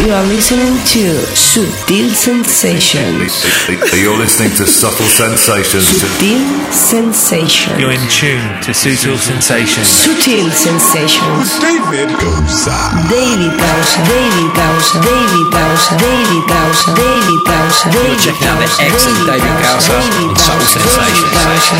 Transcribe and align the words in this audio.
You 0.00 0.16
are 0.16 0.24
listening 0.32 0.80
to 0.96 1.12
Sutil 1.36 2.08
Sensations. 2.08 3.44
You're 3.92 4.16
listening 4.16 4.48
to 4.56 4.64
Subtle 4.64 5.04
Sensations. 5.12 5.84
Sutil 5.84 6.40
Sensations. 6.72 7.76
You're 7.76 7.92
in 7.92 8.00
tune 8.08 8.40
to 8.64 8.72
Sutil 8.72 9.20
Sensations. 9.20 9.84
Sutil 9.84 10.48
Sensations. 10.56 11.52
David 11.60 12.08
Goza. 12.16 12.80
David 13.12 13.52
Gausa. 13.60 14.00
David 14.08 14.48
Gausa. 14.56 15.04
David 15.04 15.48
Gausa. 15.52 15.92
David 16.00 16.44
Gausa. 16.48 16.88
David 16.96 17.40
Gausa. 17.44 17.84
David 17.92 18.18
checking 18.24 18.48
out 18.48 18.56
the 18.56 18.72
Gausa, 18.72 18.88
excellent 18.88 19.28
David 19.28 19.56
Gausa 19.60 20.00
David 20.00 20.32
on 20.32 20.36
Soul 20.40 20.56
Gausa, 20.56 20.80
Sensations. 20.80 21.28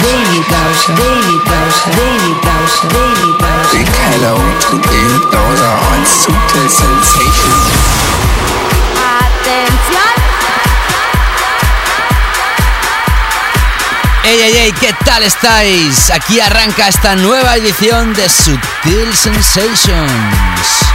David 0.04 0.44
Gausa. 0.52 0.92
David 0.92 1.40
Gausa. 1.48 1.88
David 1.96 2.36
Gausa. 2.44 2.84
David 2.84 3.34
Gausa. 3.40 3.72
Big 3.72 3.88
hello 4.12 4.36
to 4.36 4.76
David 4.76 5.24
Goza 5.32 5.72
on 5.88 6.00
Sutil 6.04 6.68
Sensations. 6.68 8.09
¡Ey, 14.22 14.38
ey, 14.38 14.56
ey! 14.58 14.72
¿Qué 14.72 14.92
tal 15.04 15.22
estáis? 15.22 16.10
Aquí 16.10 16.40
arranca 16.40 16.88
esta 16.88 17.16
nueva 17.16 17.56
edición 17.56 18.12
de 18.12 18.28
Sutil 18.28 19.14
Sensations. 19.14 20.89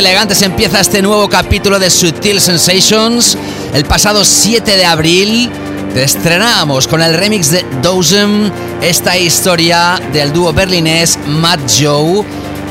Elegantes 0.00 0.40
empieza 0.40 0.80
este 0.80 1.02
nuevo 1.02 1.28
capítulo 1.28 1.78
de 1.78 1.90
Sutil 1.90 2.40
Sensations. 2.40 3.36
El 3.74 3.84
pasado 3.84 4.24
7 4.24 4.78
de 4.78 4.86
abril 4.86 5.50
te 5.92 6.02
estrenamos 6.02 6.88
con 6.88 7.02
el 7.02 7.12
remix 7.12 7.50
de 7.50 7.66
Dozen 7.82 8.50
esta 8.80 9.18
historia 9.18 10.00
del 10.10 10.32
dúo 10.32 10.54
berlinés 10.54 11.18
Matt 11.26 11.60
Joe, 11.78 12.24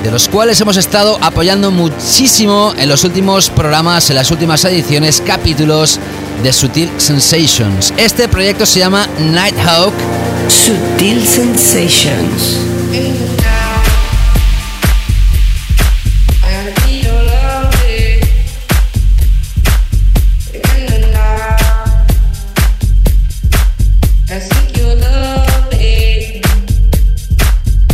de 0.04 0.10
los 0.10 0.28
cuales 0.28 0.60
hemos 0.60 0.78
estado 0.78 1.20
apoyando 1.22 1.70
muchísimo 1.70 2.74
en 2.76 2.90
los 2.90 3.04
últimos 3.04 3.52
programas, 3.52 4.10
en 4.10 4.16
las 4.16 4.32
últimas 4.32 4.66
ediciones, 4.66 5.22
capítulos 5.24 6.00
de 6.42 6.52
Sutil 6.52 6.90
Sensations. 6.98 7.94
Este 7.96 8.28
proyecto 8.28 8.66
se 8.66 8.80
llama 8.80 9.08
Nighthawk 9.20 9.94
Sutil 10.48 11.24
Sensations. 11.28 12.58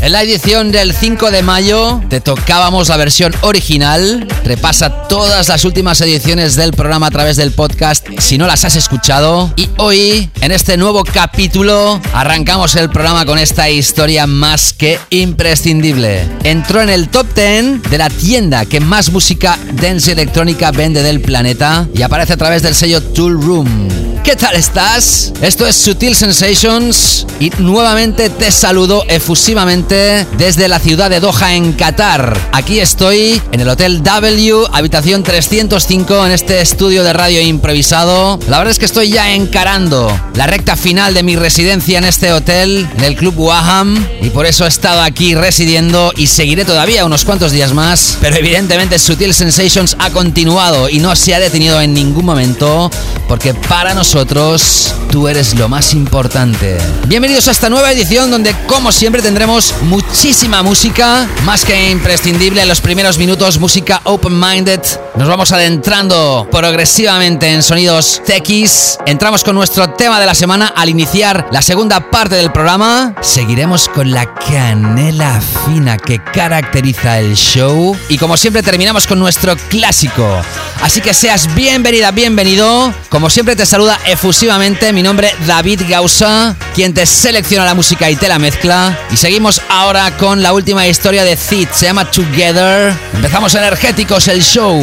En 0.06 0.12
la 0.12 0.22
edición 0.22 0.72
del 0.72 0.94
5 0.94 1.32
de 1.32 1.42
mayo 1.42 2.00
te 2.12 2.22
tocábamos 2.22 2.90
la 2.90 2.98
versión 2.98 3.34
original. 3.42 4.28
Repasa 4.44 5.08
todas 5.08 5.50
las 5.50 5.66
últimas 5.66 6.00
ediciones 6.00 6.56
del 6.56 6.74
programa 6.74 7.08
a 7.08 7.10
través 7.10 7.38
del 7.38 7.50
podcast 7.50 8.06
si 8.20 8.38
no 8.38 8.46
las 8.46 8.64
has 8.66 8.76
escuchado. 8.76 9.52
Y 9.56 9.68
hoy, 9.78 10.30
en 10.42 10.52
este 10.52 10.78
nuevo 10.78 11.04
capítulo, 11.04 12.00
arrancamos 12.14 12.76
el 12.76 12.92
programa 12.92 13.26
con 13.26 13.40
esta 13.40 13.68
historia 13.72 14.28
más 14.28 14.74
que 14.74 15.00
imprescindible. 15.10 16.30
Entró 16.44 16.84
en 16.84 16.90
el 16.90 17.10
top 17.10 17.26
10 17.34 17.90
de 17.90 17.98
la 17.98 18.12
tienda 18.12 18.68
que 18.68 18.80
más 18.80 19.10
música 19.10 19.58
dance 19.82 20.12
electrónica 20.12 20.70
vende 20.70 21.02
del 21.02 21.20
planeta 21.20 21.88
y 21.96 22.04
aparece 22.04 22.34
a 22.34 22.38
través 22.38 22.62
del 22.62 22.76
sello 22.76 23.02
Tool 23.02 23.42
Room. 23.42 23.88
¿Qué 24.24 24.36
tal 24.36 24.56
estás? 24.56 25.34
Esto 25.42 25.68
es 25.68 25.76
Sutil 25.76 26.16
Sensations 26.16 27.28
y 27.40 27.52
nuevamente 27.60 28.32
te 28.32 28.52
saludo 28.52 29.04
efusivamente 29.08 29.95
desde 29.96 30.68
la 30.68 30.80
ciudad 30.80 31.10
de 31.10 31.22
Doha 31.22 31.54
en 31.54 31.72
Qatar. 31.72 32.38
Aquí 32.52 32.82
estoy 32.82 33.42
en 33.54 33.62
el 33.62 33.70
Hotel 33.70 34.04
W, 34.04 34.66
habitación 34.74 35.24
305 35.24 36.26
en 36.26 36.32
este 36.34 36.60
estudio 36.60 37.02
de 37.04 37.14
radio 37.14 37.40
improvisado. 37.40 38.38
La 38.50 38.58
verdad 38.58 38.72
es 38.72 38.80
que 38.80 38.86
estoy 38.86 39.10
ya 39.10 39.34
encarando 39.34 40.12
la 40.34 40.48
recta 40.48 40.76
final 40.76 41.14
de 41.14 41.24
mi 41.24 41.38
residencia 41.38 41.98
en 41.98 42.04
este 42.04 42.34
hotel, 42.34 42.90
en 42.98 43.04
el 43.06 43.16
Club 43.16 43.36
Waham, 43.38 44.06
y 44.22 44.32
por 44.32 44.46
eso 44.46 44.66
he 44.66 44.68
estado 44.68 45.02
aquí 45.02 45.34
residiendo 45.34 46.12
y 46.18 46.28
seguiré 46.28 46.66
todavía 46.66 47.06
unos 47.06 47.24
cuantos 47.24 47.54
días 47.54 47.74
más, 47.74 48.18
pero 48.20 48.36
evidentemente 48.36 49.00
Sutil 49.00 49.34
Sensations 49.34 49.96
ha 50.00 50.10
continuado 50.10 50.90
y 50.90 51.00
no 51.00 51.16
se 51.16 51.34
ha 51.34 51.40
detenido 51.40 51.80
en 51.80 51.94
ningún 51.94 52.26
momento 52.26 52.92
porque 53.28 53.54
para 53.54 53.94
nosotros 53.94 54.94
tú 55.10 55.28
eres 55.28 55.56
lo 55.56 55.70
más 55.70 55.94
importante. 55.94 56.78
Bienvenidos 57.08 57.48
a 57.48 57.52
esta 57.52 57.70
nueva 57.70 57.92
edición 57.92 58.30
donde 58.30 58.54
como 58.68 58.92
siempre 58.92 59.22
tendremos 59.22 59.74
muchísima 59.86 60.64
música, 60.64 61.28
más 61.44 61.64
que 61.64 61.90
imprescindible 61.90 62.62
en 62.62 62.68
los 62.68 62.82
primeros 62.82 63.18
minutos, 63.18 63.60
música 63.60 64.02
open-minded. 64.04 64.82
Nos 65.16 65.28
vamos 65.28 65.52
adentrando 65.52 66.48
progresivamente 66.52 67.54
en 67.54 67.64
sonidos 67.64 68.22
techies. 68.26 68.98
Entramos 69.06 69.44
con 69.44 69.56
nuestro 69.56 69.92
tema 69.92 70.20
de 70.20 70.26
la 70.26 70.36
semana 70.36 70.74
al 70.76 70.90
iniciar 70.90 71.48
la 71.52 71.62
segunda 71.62 72.12
parte 72.12 72.36
del 72.36 72.52
programa. 72.52 73.16
Seguiremos 73.22 73.88
con 73.88 74.12
la 74.12 74.34
canela 74.34 75.40
fina 75.66 75.98
que 75.98 76.22
caracteriza 76.22 77.20
el 77.20 77.36
show 77.36 77.96
y 78.10 78.18
como 78.18 78.36
siempre 78.38 78.64
terminamos 78.64 79.08
con 79.08 79.20
nuestro 79.20 79.56
clásico. 79.70 80.42
Así 80.82 81.00
que 81.02 81.14
seas 81.14 81.54
bienvenida, 81.56 82.12
bienvenido. 82.12 82.94
Como 83.10 83.30
siempre 83.30 83.56
te 83.56 83.66
saluda 83.66 84.00
efusivamente 84.06 84.92
mi 84.92 85.02
nombre 85.04 85.34
David 85.48 85.84
Gausa, 85.88 86.56
quien 86.74 86.94
te 86.94 87.06
selecciona 87.06 87.66
la 87.66 87.74
música 87.74 88.10
y 88.10 88.16
te 88.16 88.28
la 88.28 88.40
mezcla. 88.40 89.00
Y 89.12 89.18
seguimos 89.18 89.62
ahora 89.80 90.16
con 90.16 90.42
la 90.42 90.54
última 90.54 90.88
historia 90.88 91.24
de 91.24 91.36
Zid, 91.36 91.68
se 91.72 91.88
llama 91.88 92.10
Together. 92.10 92.94
Empezamos 93.14 93.54
energéticos 93.56 94.28
el 94.30 94.42
show. 94.42 94.82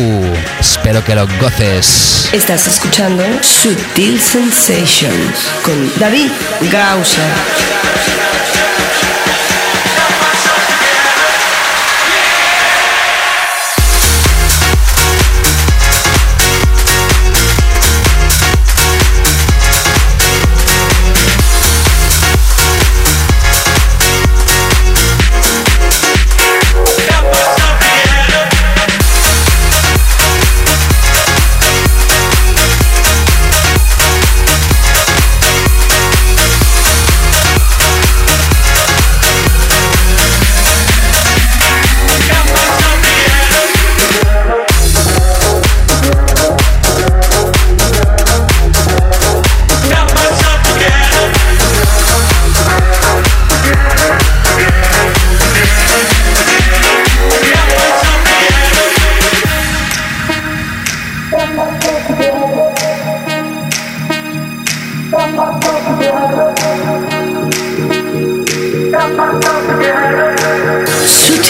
Espero 0.60 1.02
que 1.02 1.14
lo 1.14 1.26
goces. 1.40 2.28
Estás 2.32 2.66
escuchando 2.66 3.24
Sutil 3.40 4.20
Sensations 4.20 5.50
con 5.64 5.92
David 5.98 6.30
Gausa. 6.70 7.22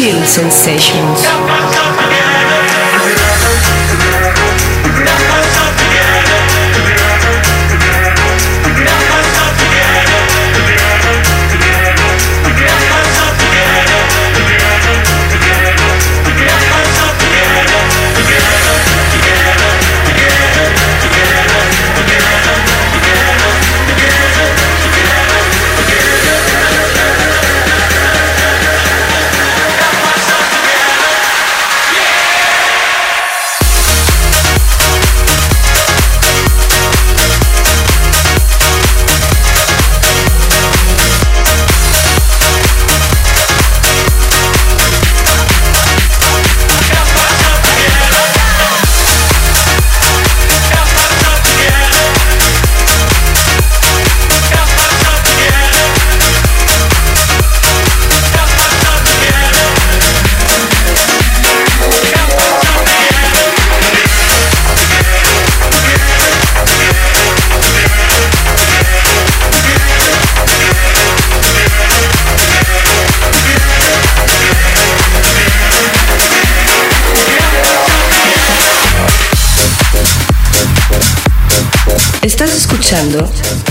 Sutil 0.02 0.26
Sensations. 0.26 2.21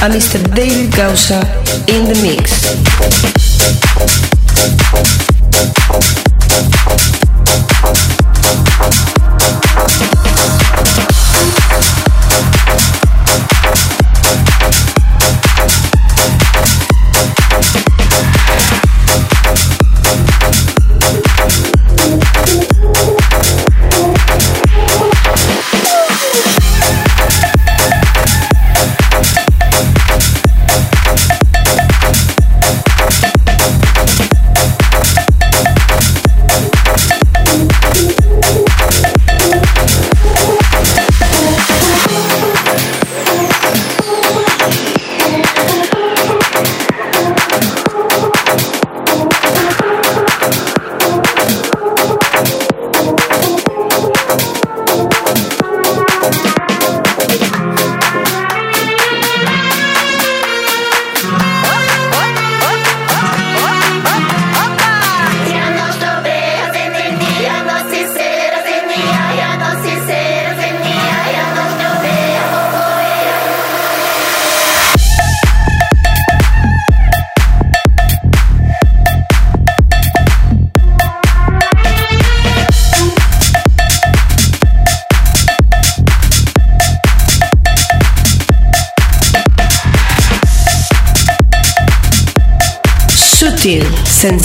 Escuchando 0.01 0.05
a 0.05 0.09
Mr. 0.09 0.41
David 0.53 0.95
Gausa 0.95 1.39
in 1.87 2.05
the 2.05 2.15
mix. 2.21 2.90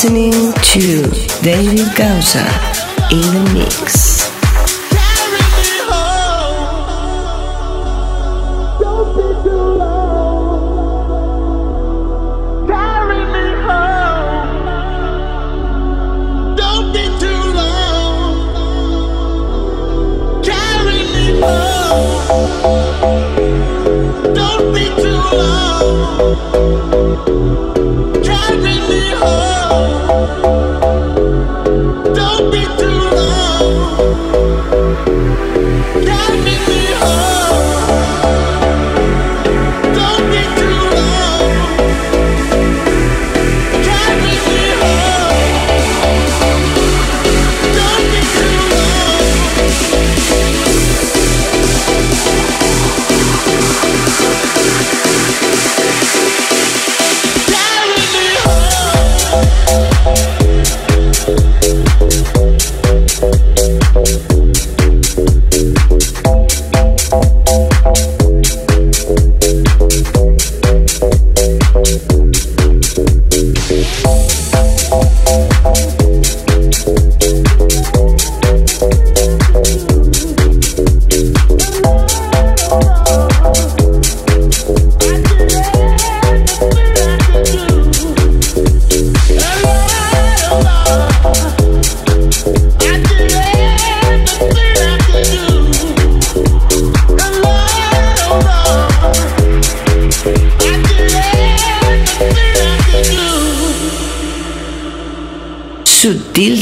Listening 0.00 0.37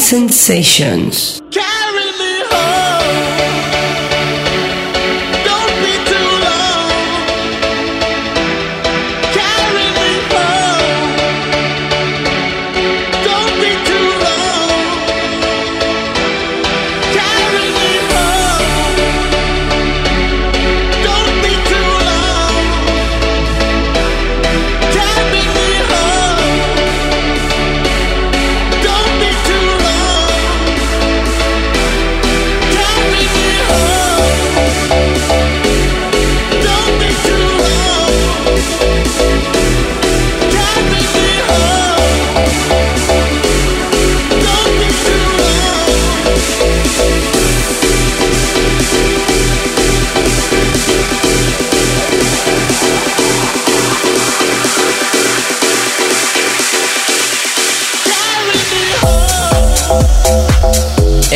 sensations. 0.02 1.40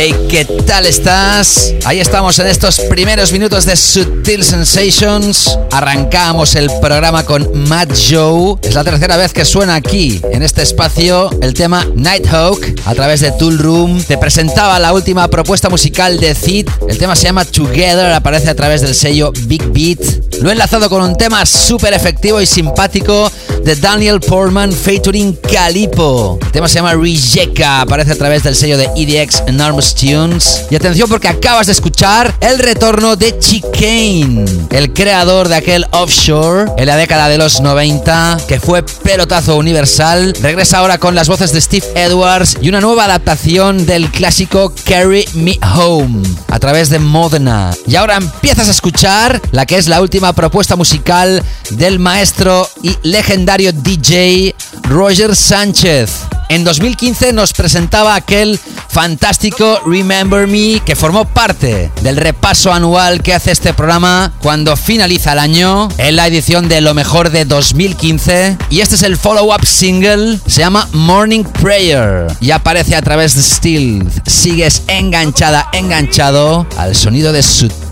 Hey, 0.02 0.16
¿qué 0.30 0.46
tal 0.46 0.86
estás? 0.86 1.74
Ahí 1.84 2.00
estamos 2.00 2.38
en 2.38 2.46
estos 2.46 2.80
primeros 2.88 3.32
minutos 3.32 3.66
de 3.66 3.76
Sutil 3.76 4.42
Sensations. 4.42 5.58
Arrancamos 5.70 6.54
el 6.54 6.70
programa 6.80 7.26
con 7.26 7.68
Matt 7.68 7.92
Joe. 8.08 8.56
Es 8.62 8.72
la 8.72 8.82
tercera 8.82 9.18
vez 9.18 9.34
que 9.34 9.44
suena 9.44 9.74
aquí, 9.74 10.18
en 10.32 10.42
este 10.42 10.62
espacio, 10.62 11.28
el 11.42 11.52
tema 11.52 11.86
Nighthawk 11.94 12.64
a 12.86 12.94
través 12.94 13.20
de 13.20 13.30
Tool 13.32 13.58
Room. 13.58 14.02
Te 14.02 14.16
presentaba 14.16 14.78
la 14.78 14.94
última 14.94 15.28
propuesta 15.28 15.68
musical 15.68 16.18
de 16.18 16.34
Zid. 16.34 16.66
El 16.88 16.96
tema 16.96 17.14
se 17.14 17.24
llama 17.24 17.44
Together, 17.44 18.10
aparece 18.14 18.48
a 18.48 18.54
través 18.54 18.80
del 18.80 18.94
sello 18.94 19.32
Big 19.42 19.66
Beat. 19.66 20.00
Lo 20.40 20.48
he 20.48 20.52
enlazado 20.52 20.88
con 20.88 21.02
un 21.02 21.14
tema 21.14 21.44
súper 21.44 21.92
efectivo 21.92 22.40
y 22.40 22.46
simpático 22.46 23.30
de 23.64 23.76
Daniel 23.76 24.20
Portman 24.20 24.72
featuring 24.72 25.36
Calipo. 25.52 26.38
El 26.42 26.52
tema 26.52 26.68
se 26.68 26.76
llama 26.76 26.94
Rijeka, 26.94 27.82
aparece 27.82 28.12
a 28.12 28.16
través 28.16 28.42
del 28.42 28.56
sello 28.56 28.78
de 28.78 28.88
EDX 28.96 29.42
Enormous 29.46 29.94
Tunes. 29.94 30.66
Y 30.70 30.76
atención 30.76 31.08
porque 31.08 31.28
acabas 31.28 31.66
de 31.66 31.72
escuchar 31.72 32.34
el 32.40 32.58
retorno 32.58 33.16
de 33.16 33.38
Chicane, 33.38 34.44
el 34.70 34.92
creador 34.92 35.48
de 35.48 35.56
aquel 35.56 35.86
offshore 35.92 36.70
en 36.76 36.86
la 36.86 36.96
década 36.96 37.28
de 37.28 37.38
los 37.38 37.60
90, 37.60 38.38
que 38.48 38.60
fue 38.60 38.82
pelotazo 38.82 39.56
universal. 39.56 40.34
Regresa 40.40 40.78
ahora 40.78 40.98
con 40.98 41.14
las 41.14 41.28
voces 41.28 41.52
de 41.52 41.60
Steve 41.60 41.86
Edwards 41.94 42.56
y 42.60 42.68
una 42.68 42.80
nueva 42.80 43.04
adaptación 43.04 43.84
del 43.84 44.10
clásico 44.10 44.72
Carry 44.84 45.26
Me 45.34 45.58
Home 45.76 46.22
a 46.48 46.58
través 46.58 46.88
de 46.88 46.98
Modena. 46.98 47.70
Y 47.86 47.96
ahora 47.96 48.16
empiezas 48.16 48.68
a 48.68 48.72
escuchar 48.72 49.40
la 49.52 49.66
que 49.66 49.76
es 49.76 49.88
la 49.88 50.00
última 50.00 50.32
propuesta 50.32 50.76
musical 50.76 51.42
del 51.70 51.98
maestro 51.98 52.68
y 52.82 52.96
legendario 53.02 53.49
DJ 53.58 54.54
Roger 54.84 55.34
Sánchez. 55.34 56.20
En 56.50 56.62
2015 56.62 57.32
nos 57.32 57.52
presentaba 57.52 58.14
aquel 58.14 58.60
fantástico 58.88 59.80
Remember 59.86 60.46
Me 60.46 60.80
que 60.84 60.94
formó 60.94 61.24
parte 61.24 61.90
del 62.02 62.16
repaso 62.16 62.72
anual 62.72 63.22
que 63.22 63.34
hace 63.34 63.50
este 63.50 63.74
programa 63.74 64.32
cuando 64.40 64.76
finaliza 64.76 65.32
el 65.32 65.40
año 65.40 65.88
en 65.98 66.14
la 66.16 66.28
edición 66.28 66.68
de 66.68 66.80
lo 66.80 66.94
mejor 66.94 67.30
de 67.30 67.44
2015 67.44 68.56
y 68.70 68.80
este 68.80 68.94
es 68.94 69.02
el 69.02 69.16
follow-up 69.16 69.66
single, 69.66 70.38
se 70.46 70.60
llama 70.60 70.88
Morning 70.92 71.42
Prayer 71.42 72.28
y 72.40 72.52
aparece 72.52 72.94
a 72.94 73.02
través 73.02 73.34
de 73.34 73.42
Steel. 73.42 74.08
Sigues 74.26 74.82
enganchada, 74.86 75.68
enganchado 75.72 76.66
al 76.76 76.94
sonido 76.94 77.32
de 77.32 77.42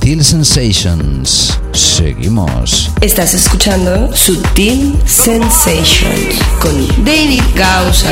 Sutil 0.09 0.25
Sensations. 0.25 1.61
Seguimos. 1.75 2.91
Estás 3.03 3.35
escuchando 3.35 4.11
Sutil 4.17 4.97
Sensations 5.05 6.35
con 6.63 7.05
David 7.05 7.43
Gausa. 7.55 8.09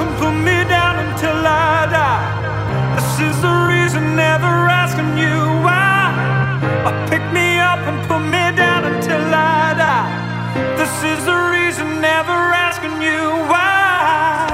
and 0.00 0.10
put 0.18 0.34
me 0.48 0.58
down 0.68 0.94
until 1.06 1.38
I 1.46 1.86
die. 1.98 2.26
This 2.96 3.12
is 3.28 3.36
the 3.42 3.54
reason 3.72 4.16
never 4.16 4.52
asking 4.82 5.10
you 5.22 5.36
why. 5.66 6.14
Or 6.86 6.94
pick 7.10 7.24
me 7.32 7.58
up 7.58 7.80
and 7.90 7.98
put 8.08 8.22
me 8.34 8.44
down 8.62 8.82
until 8.92 9.24
I 9.34 9.74
die. 9.84 10.10
This 10.80 10.94
is 11.12 11.24
the 11.24 11.38
reason 11.54 12.00
never 12.00 12.38
asking 12.66 12.96
you 13.02 13.20
why. 13.50 14.48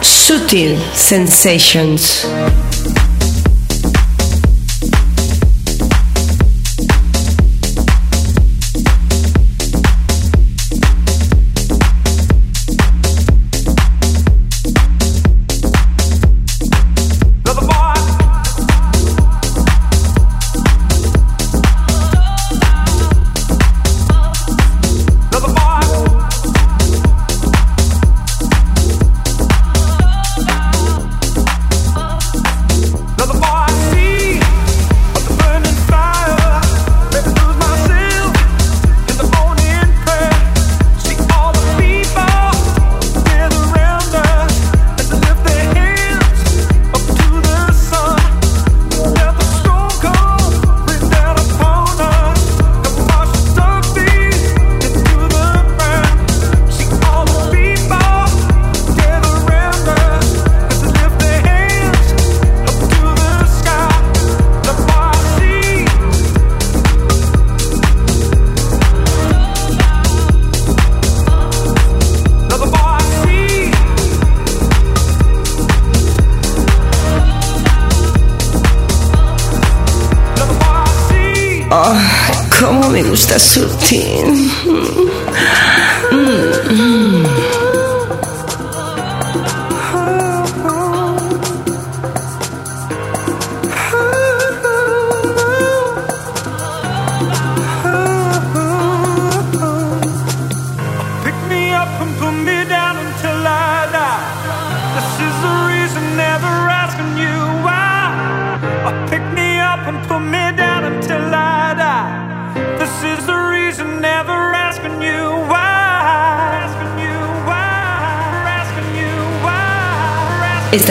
Sutil 0.00 0.78
sensations. 0.94 2.24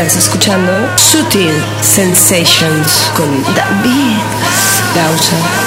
Estás 0.05 0.25
escuchando 0.25 0.73
Sutil 0.97 1.53
Sensations 1.81 3.09
con 3.15 3.41
David 3.55 4.19
Gausa. 4.93 5.62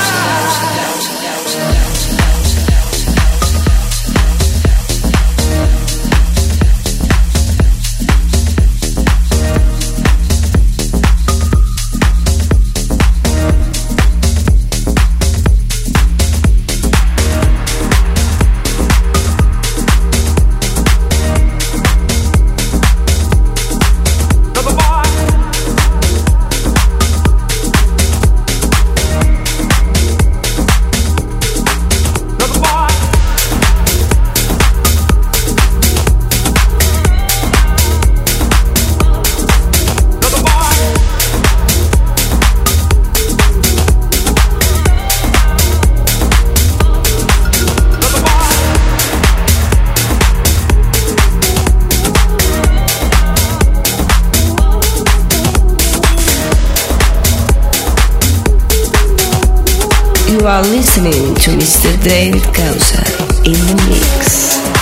Causa 62.52 63.02
in 63.44 63.52
the 63.52 63.86
mix. 63.88 64.75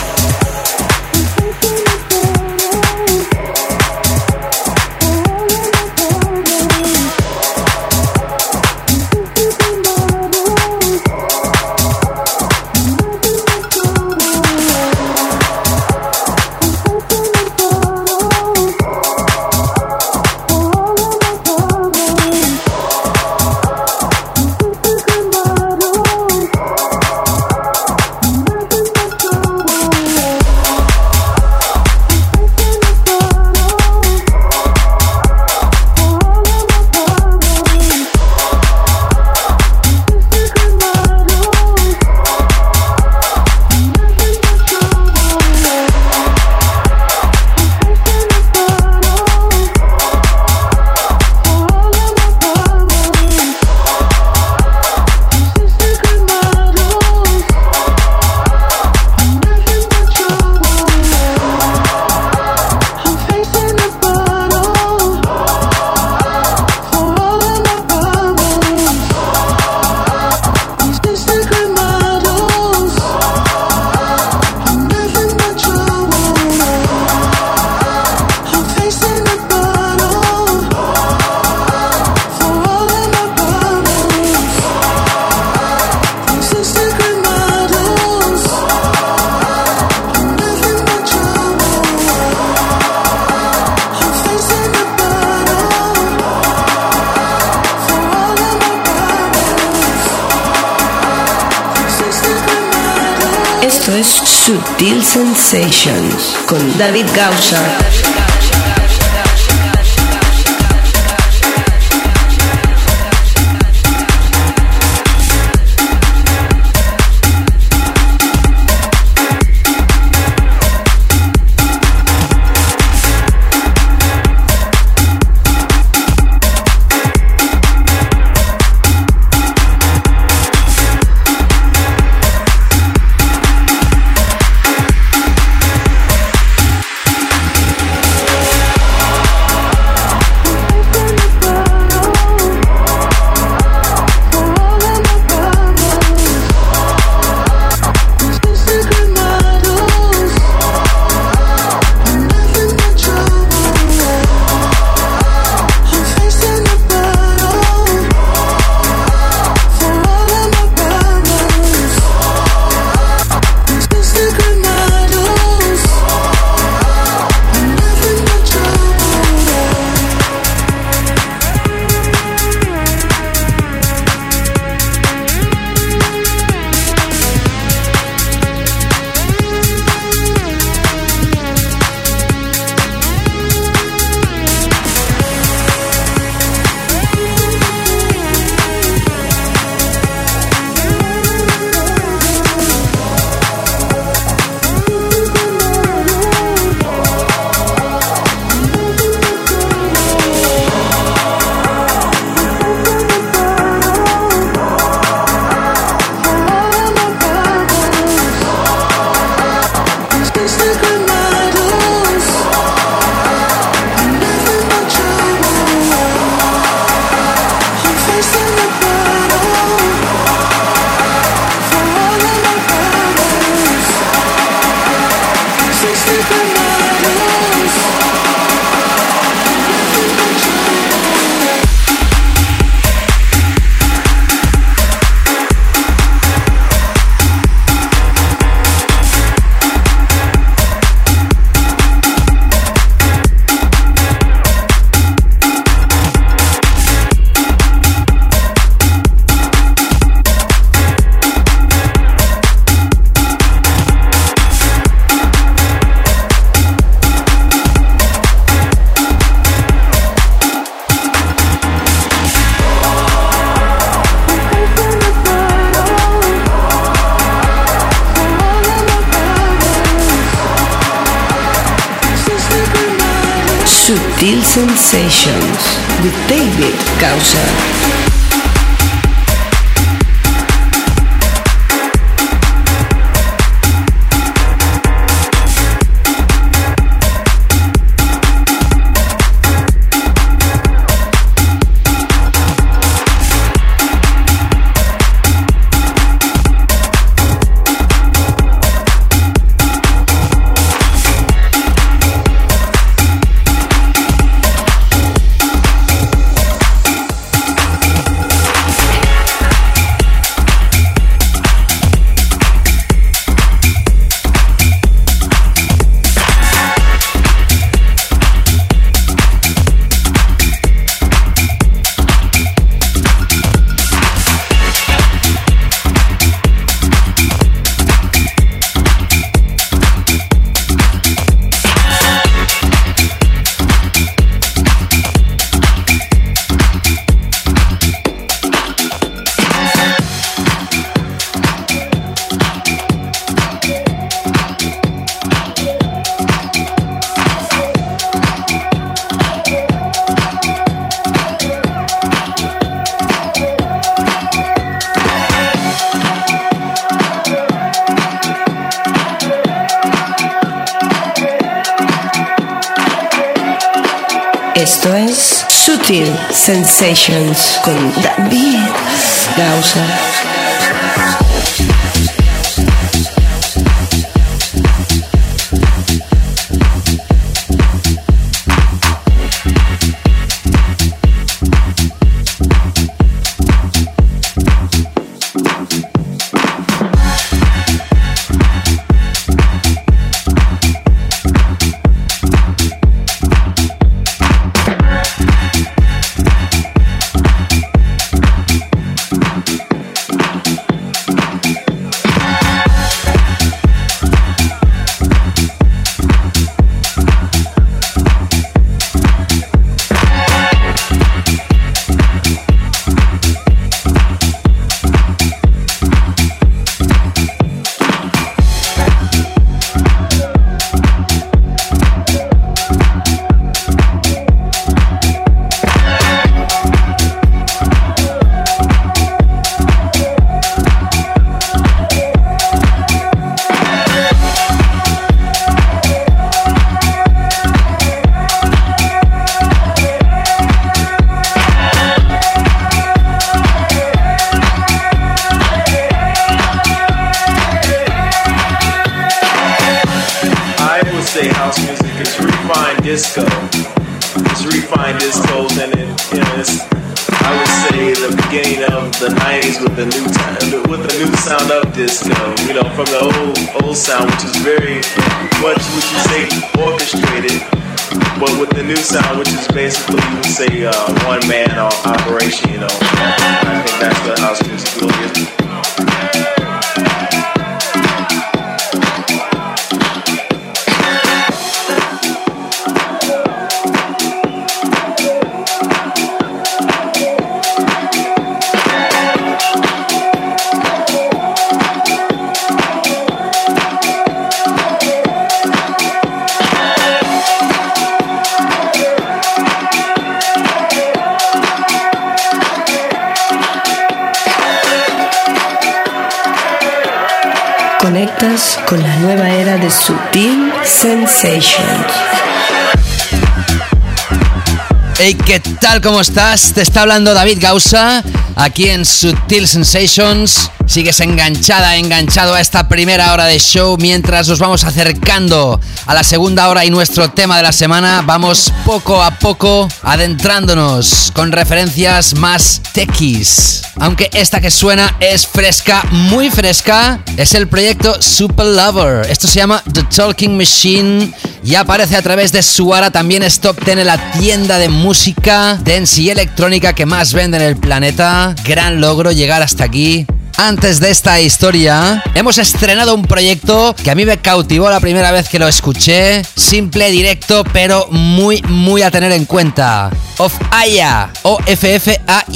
Tal? 515.64 515.80
¿Cómo 515.80 516.02
estás? 516.02 516.52
Te 516.52 516.60
está 516.60 516.82
hablando 516.82 517.14
David 517.14 517.38
Gausa 517.40 518.04
aquí 518.36 518.68
en 518.68 518.84
Sutil 518.84 519.48
Sensations. 519.48 520.50
Sigues 520.66 521.00
enganchada, 521.00 521.76
enganchado 521.76 522.34
a 522.34 522.40
esta 522.40 522.68
primera 522.68 523.14
hora 523.14 523.24
de 523.24 523.38
show 523.38 523.78
mientras 523.78 524.28
nos 524.28 524.38
vamos 524.38 524.64
acercando 524.64 525.58
a 525.86 525.94
la 525.94 526.02
segunda 526.02 526.48
hora 526.48 526.66
y 526.66 526.70
nuestro 526.70 527.10
tema 527.10 527.38
de 527.38 527.44
la 527.44 527.52
semana. 527.52 528.02
Vamos 528.04 528.52
poco 528.66 529.02
a 529.02 529.12
poco 529.12 529.68
adentrándonos 529.82 531.10
con 531.14 531.32
referencias 531.32 532.14
más 532.14 532.60
techies. 532.72 533.62
Aunque 533.80 534.10
esta 534.12 534.40
que 534.40 534.50
suena 534.50 534.96
es 535.00 535.26
fresca, 535.26 535.82
muy 535.90 536.30
fresca, 536.30 537.00
es 537.16 537.34
el 537.34 537.48
proyecto 537.48 538.00
Super 538.02 538.46
Lover. 538.46 539.10
Esto 539.10 539.28
se 539.28 539.40
llama 539.40 539.62
The 539.72 539.84
Talking 539.84 540.36
Machine 540.36 541.14
y 541.44 541.54
aparece 541.56 541.96
a 541.96 542.02
través 542.02 542.32
de 542.32 542.42
Suara. 542.42 542.90
También 542.90 543.22
es 543.22 543.40
top 543.40 543.62
10 543.62 543.78
en 543.78 543.86
la 543.86 544.12
tienda 544.12 544.58
de 544.58 544.68
música, 544.68 545.58
dance 545.62 546.00
y 546.00 546.10
electrónica 546.10 546.72
que 546.72 546.86
más 546.86 547.12
vende 547.12 547.36
en 547.36 547.42
el 547.42 547.56
planeta. 547.56 548.34
Gran 548.44 548.80
logro 548.80 549.12
llegar 549.12 549.42
hasta 549.42 549.64
aquí. 549.64 550.06
Antes 550.36 550.80
de 550.80 550.90
esta 550.90 551.20
historia, 551.20 552.02
hemos 552.14 552.38
estrenado 552.38 552.92
un 552.94 553.02
proyecto 553.02 553.72
que 553.80 553.92
a 553.92 553.94
mí 553.94 554.04
me 554.04 554.16
cautivó 554.16 554.68
la 554.68 554.80
primera 554.80 555.12
vez 555.12 555.28
que 555.28 555.38
lo 555.38 555.46
escuché. 555.46 556.22
Simple, 556.34 556.90
directo, 556.90 557.44
pero 557.52 557.86
muy, 557.90 558.42
muy 558.48 558.82
a 558.82 558.90
tener 558.90 559.12
en 559.12 559.26
cuenta. 559.26 559.90
Of 560.18 560.34
Aya, 560.50 561.10
O-F-F-A-I-A-H. 561.22 562.34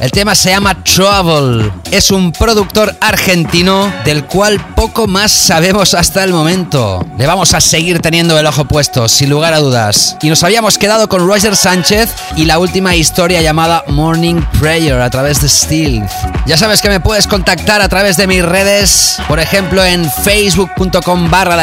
El 0.00 0.10
tema 0.12 0.36
se 0.36 0.50
llama 0.50 0.84
Trouble. 0.84 1.81
Es 1.92 2.10
un 2.10 2.32
productor 2.32 2.96
argentino 3.00 3.92
del 4.04 4.24
cual 4.24 4.58
poco 4.74 5.06
más 5.06 5.30
sabemos 5.30 5.92
hasta 5.92 6.24
el 6.24 6.32
momento. 6.32 7.06
Le 7.18 7.26
vamos 7.26 7.52
a 7.52 7.60
seguir 7.60 8.00
teniendo 8.00 8.38
el 8.38 8.46
ojo 8.46 8.64
puesto, 8.64 9.10
sin 9.10 9.28
lugar 9.28 9.52
a 9.52 9.58
dudas. 9.58 10.16
Y 10.22 10.30
nos 10.30 10.42
habíamos 10.42 10.78
quedado 10.78 11.08
con 11.08 11.26
Roger 11.26 11.54
Sánchez 11.54 12.10
y 12.34 12.46
la 12.46 12.58
última 12.58 12.96
historia 12.96 13.42
llamada 13.42 13.84
Morning 13.88 14.40
Prayer 14.58 15.00
a 15.00 15.10
través 15.10 15.42
de 15.42 15.50
Steel. 15.50 16.02
Ya 16.46 16.56
sabes 16.56 16.80
que 16.80 16.88
me 16.88 16.98
puedes 16.98 17.26
contactar 17.26 17.82
a 17.82 17.88
través 17.90 18.16
de 18.16 18.26
mis 18.26 18.42
redes, 18.42 19.18
por 19.28 19.38
ejemplo 19.38 19.84
en 19.84 20.10
facebook.com 20.10 21.30
barra. 21.30 21.62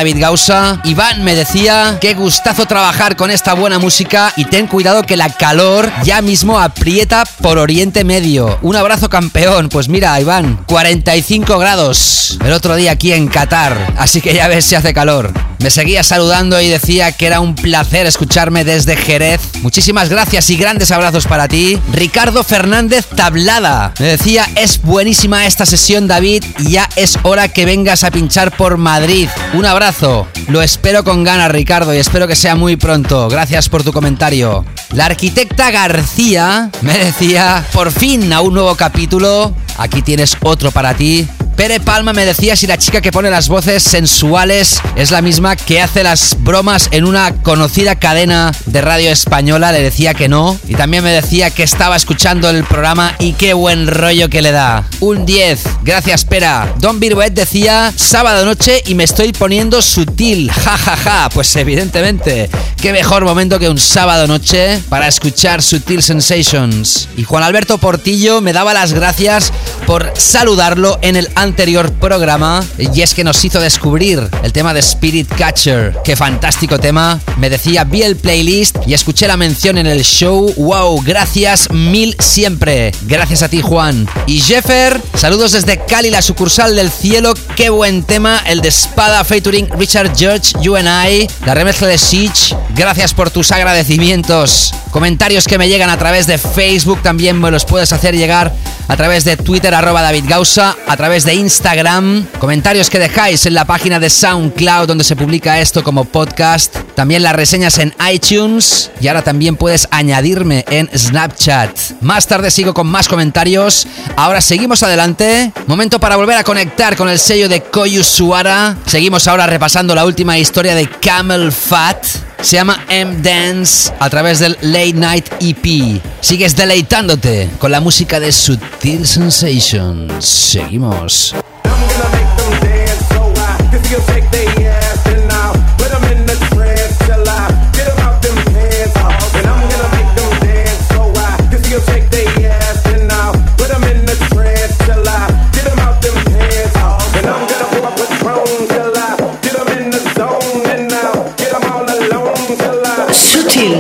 Iván 0.84 1.24
me 1.24 1.36
decía, 1.36 1.98
qué 2.00 2.14
gustazo 2.14 2.68
trabajar 2.68 3.16
con 3.16 3.32
esta 3.32 3.56
buena 3.56 3.80
música 3.80 4.32
y 4.38 4.46
ten 4.46 4.68
cuidado 4.68 5.02
que 5.02 5.18
la 5.18 5.30
calor 5.30 5.92
ya 6.04 6.22
mismo 6.22 6.60
aprieta 6.60 7.24
por 7.42 7.58
Oriente 7.58 8.04
Medio 8.04 8.60
un 8.62 8.76
abrazo 8.76 9.10
campeón. 9.10 9.70
Pues 9.70 9.90
mira, 9.90 10.19
Iván, 10.20 10.64
45 10.68 11.58
grados 11.58 12.38
el 12.44 12.54
otro 12.54 12.76
día 12.76 12.92
aquí 12.92 13.14
en 13.14 13.28
Qatar. 13.28 13.94
Así 13.98 14.22
que 14.22 14.34
ya 14.34 14.48
ves 14.48 14.66
si 14.66 14.76
hace 14.76 14.94
calor. 14.94 15.32
Me 15.60 15.70
seguía 15.70 16.04
saludando 16.04 16.62
y 16.62 16.70
decía 16.70 17.12
que 17.12 17.26
era 17.26 17.42
un 17.42 17.54
placer 17.54 18.08
escucharme 18.08 18.64
desde 18.64 18.96
Jerez. 18.96 19.42
Muchísimas 19.62 20.10
gracias 20.10 20.50
y 20.50 20.56
grandes 20.56 20.92
abrazos 20.92 21.28
para 21.28 21.50
ti. 21.50 21.78
Ricardo 21.92 22.44
Fernández 22.44 23.08
Tablada. 23.08 23.94
Me 24.00 24.06
decía, 24.06 24.48
es 24.56 24.82
buenísima 24.82 25.46
esta 25.46 25.66
sesión, 25.66 26.08
David, 26.08 26.46
ya 26.60 26.88
es 26.96 27.20
hora 27.24 27.50
que 27.50 27.66
vengas 27.66 28.06
a 28.06 28.12
pinchar 28.12 28.56
por 28.56 28.78
Madrid. 28.78 29.28
Un 29.54 29.66
abrazo. 29.66 30.28
Lo 30.48 30.62
espero 30.62 31.04
con 31.04 31.26
ganas, 31.26 31.52
Ricardo, 31.52 31.94
y 31.94 31.98
espero 31.98 32.28
que 32.28 32.38
sea 32.38 32.56
muy 32.56 32.78
pronto. 32.78 33.28
Gracias 33.28 33.68
por 33.68 33.84
tu 33.84 33.92
comentario. 33.92 34.66
La 34.94 35.08
arquitecta 35.08 35.72
García 35.72 36.72
me 36.82 36.98
decía, 36.98 37.66
por 37.74 37.92
fin 37.92 38.32
a 38.32 38.42
un 38.42 38.54
nuevo 38.54 38.76
capítulo. 38.76 39.54
Aquí 39.80 40.02
tienes 40.02 40.36
otro 40.42 40.72
para 40.72 40.94
ti. 40.94 41.26
Pere 41.60 41.82
Palma 41.82 42.14
me 42.14 42.26
decía 42.26 42.56
si 42.56 42.68
la 42.68 42.78
chica 42.78 43.02
que 43.02 43.12
pone 43.12 43.30
las 43.30 43.50
voces 43.50 43.84
sensuales 43.84 44.80
es 44.96 45.12
la 45.12 45.22
misma 45.22 45.58
que 45.58 45.82
hace 45.82 46.04
las 46.04 46.38
bromas 46.42 46.88
en 46.92 47.04
una 47.04 47.36
conocida 47.44 47.96
cadena 47.96 48.54
de 48.68 48.80
radio 48.80 49.12
española. 49.12 49.74
Le 49.74 49.82
decía 49.82 50.14
que 50.14 50.30
no. 50.30 50.58
Y 50.70 50.76
también 50.76 51.04
me 51.04 51.12
decía 51.12 51.52
que 51.52 51.64
estaba 51.64 51.98
escuchando 51.98 52.50
el 52.50 52.64
programa 52.64 53.14
y 53.20 53.34
qué 53.34 53.52
buen 53.52 53.88
rollo 53.88 54.30
que 54.30 54.42
le 54.42 54.54
da. 54.54 54.86
Un 55.02 55.26
10. 55.26 55.62
Gracias, 55.84 56.24
Pera. 56.24 56.74
Don 56.78 57.02
Biruet 57.02 57.34
decía 57.34 57.92
sábado 57.94 58.46
noche 58.46 58.82
y 58.86 58.96
me 58.96 59.04
estoy 59.04 59.34
poniendo 59.34 59.82
sutil. 59.82 60.50
Ja, 60.60 60.78
ja, 60.78 60.96
ja. 60.96 61.30
Pues 61.30 61.54
evidentemente, 61.56 62.50
qué 62.82 62.94
mejor 62.94 63.26
momento 63.26 63.60
que 63.60 63.70
un 63.70 63.80
sábado 63.80 64.28
noche 64.28 64.80
para 64.88 65.08
escuchar 65.08 65.62
Sutil 65.62 66.04
Sensations. 66.04 67.10
Y 67.18 67.24
Juan 67.24 67.44
Alberto 67.44 67.78
Portillo 67.80 68.40
me 68.40 68.54
daba 68.54 68.74
las 68.74 68.94
gracias 68.94 69.52
por 69.86 70.14
saludarlo 70.16 71.00
en 71.02 71.16
el 71.16 71.30
anterior 71.50 71.92
programa 71.94 72.64
y 72.78 73.02
es 73.02 73.16
que 73.16 73.24
nos 73.24 73.44
hizo 73.44 73.60
descubrir 73.60 74.30
el 74.44 74.54
tema 74.54 74.72
de 74.72 74.82
Spirit 74.82 75.28
Catcher. 75.36 75.98
Qué 76.04 76.16
fantástico 76.16 76.80
tema. 76.80 77.20
Me 77.38 77.50
decía, 77.50 77.84
vi 77.84 78.04
el 78.04 78.16
playlist 78.16 78.78
y 78.86 78.94
escuché 78.94 79.28
la 79.28 79.36
mención 79.36 79.80
en 79.80 79.88
el 79.88 80.04
show. 80.04 80.54
¡Wow! 80.58 81.02
Gracias 81.04 81.72
mil 81.72 82.16
siempre. 82.20 82.92
Gracias 83.02 83.42
a 83.42 83.50
ti, 83.50 83.62
Juan. 83.62 84.08
Y 84.28 84.40
Jeffer, 84.40 85.02
saludos 85.16 85.54
desde 85.54 85.84
Cali, 85.86 86.12
la 86.12 86.22
sucursal 86.22 86.76
del 86.76 86.92
cielo. 86.92 87.34
Qué 87.56 87.72
buen 87.72 88.04
tema, 88.04 88.44
el 88.46 88.62
de 88.62 88.70
Espada 88.70 89.24
featuring 89.24 89.68
Richard 89.72 90.16
George, 90.16 90.54
You 90.62 90.76
and 90.76 90.88
I, 90.88 91.28
la 91.48 91.56
remezcla 91.56 91.88
de 91.88 91.98
Siege. 91.98 92.56
Gracias 92.76 93.16
por 93.16 93.32
tus 93.32 93.52
agradecimientos. 93.52 94.72
Comentarios 94.92 95.48
que 95.48 95.58
me 95.58 95.68
llegan 95.68 95.90
a 95.90 95.98
través 95.98 96.28
de 96.28 96.38
Facebook 96.38 97.02
también 97.02 97.42
me 97.42 97.50
los 97.50 97.66
puedes 97.66 97.92
hacer 97.92 98.16
llegar 98.16 98.54
a 98.90 98.98
través 98.98 99.24
de 99.24 99.38
Twitter 99.38 99.74
arroba 99.74 100.02
David 100.02 100.26
Gausa, 100.28 100.76
a 100.88 100.98
través 100.98 101.24
de 101.24 101.36
Instagram, 101.36 102.26
comentarios 102.40 102.90
que 102.90 102.98
dejáis 102.98 103.46
en 103.46 103.54
la 103.54 103.66
página 103.66 104.00
de 104.00 104.10
SoundCloud 104.10 104.88
donde 104.88 105.04
se 105.04 105.16
publica 105.16 105.60
esto 105.60 105.84
como 105.84 106.06
podcast, 106.06 106.76
también 106.96 107.22
las 107.22 107.36
reseñas 107.36 107.78
en 107.78 107.94
iTunes. 108.12 108.90
Y 109.00 109.08
ahora 109.08 109.22
también 109.22 109.56
puedes 109.56 109.88
añadirme 109.92 110.66
en 110.70 110.90
Snapchat. 110.94 112.02
Más 112.02 112.26
tarde 112.26 112.50
sigo 112.50 112.74
con 112.74 112.88
más 112.88 113.08
comentarios, 113.08 113.86
ahora 114.18 114.42
seguimos 114.42 114.82
adelante, 114.82 115.54
momento 115.68 116.00
para 116.00 116.16
volver 116.16 116.38
a 116.38 116.44
conectar 116.44 116.96
con 116.98 117.10
el 117.10 117.20
sello 117.20 117.48
de 117.48 117.62
Koyu 117.62 118.04
Suara, 118.04 118.76
seguimos 118.88 119.28
ahora 119.28 119.46
repasando 119.46 119.94
la 119.94 120.04
última 120.04 120.38
historia 120.40 120.74
de 120.74 120.90
Camel 120.90 121.52
Fat. 121.52 122.29
Se 122.42 122.56
llama 122.56 122.86
M-Dance 122.88 123.92
a 124.00 124.10
través 124.10 124.40
del 124.40 124.58
Late 124.62 124.94
Night 124.94 125.26
EP. 125.42 126.02
Sigues 126.22 126.56
deleitándote 126.56 127.50
con 127.60 127.72
la 127.72 127.82
música 127.82 128.20
de 128.20 128.32
Sutil 128.32 129.06
Sensations. 129.06 130.26
Seguimos. 130.26 131.36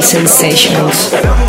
Sensations. 0.01 1.48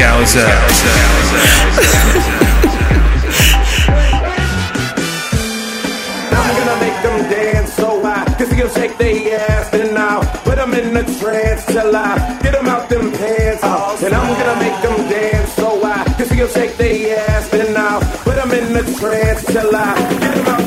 David 0.00 0.24
Gowser. 0.24 0.40
I'm 6.32 6.56
gonna 6.56 6.80
make 6.80 7.02
them 7.02 7.30
dance 7.30 7.72
so 7.74 8.04
I 8.04 8.24
can 8.38 8.46
see 8.46 8.80
shake 8.80 8.96
their 8.98 9.40
ass 9.40 9.74
and 9.74 9.94
now 9.94 10.20
put 10.44 10.56
them 10.56 10.74
in 10.74 10.94
the 10.94 11.04
trance 11.20 11.66
till 11.66 11.94
I 11.94 12.38
get 12.42 12.52
them 12.52 12.66
out 12.66 12.88
them 12.88 13.12
pants. 13.12 13.62
Uh, 13.62 13.98
and 14.04 14.14
I'm 14.14 14.38
gonna 14.38 14.60
make 14.60 14.82
them 14.82 15.08
dance 15.10 15.52
so 15.52 15.84
I 15.84 16.04
can 16.16 16.26
see 16.26 16.36
them 16.36 16.48
shake 16.48 16.76
their 16.76 17.18
ass 17.18 17.52
and 17.52 17.74
now 17.74 18.00
put 18.24 18.36
them 18.36 18.52
in 18.52 18.72
the 18.72 18.82
trance 18.98 19.44
till 19.44 19.74
I 19.74 19.94
get 20.20 20.34
them 20.34 20.46
out 20.46 20.59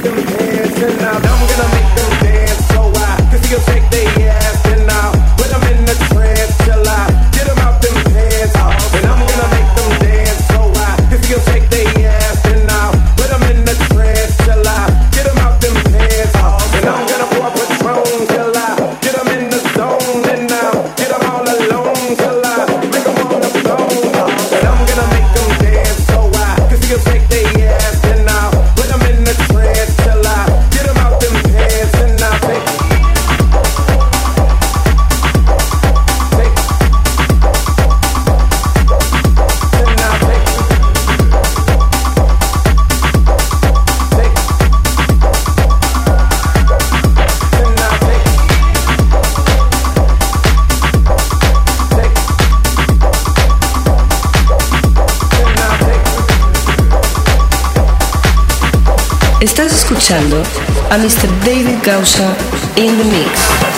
a 60.94 60.96
Mr. 60.98 61.28
David 61.44 61.84
Gausa 61.84 62.36
in 62.78 62.96
the 63.00 63.06
mix. 63.06 63.73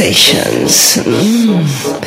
Sensations. 0.00 0.96
Mm. 1.04 1.99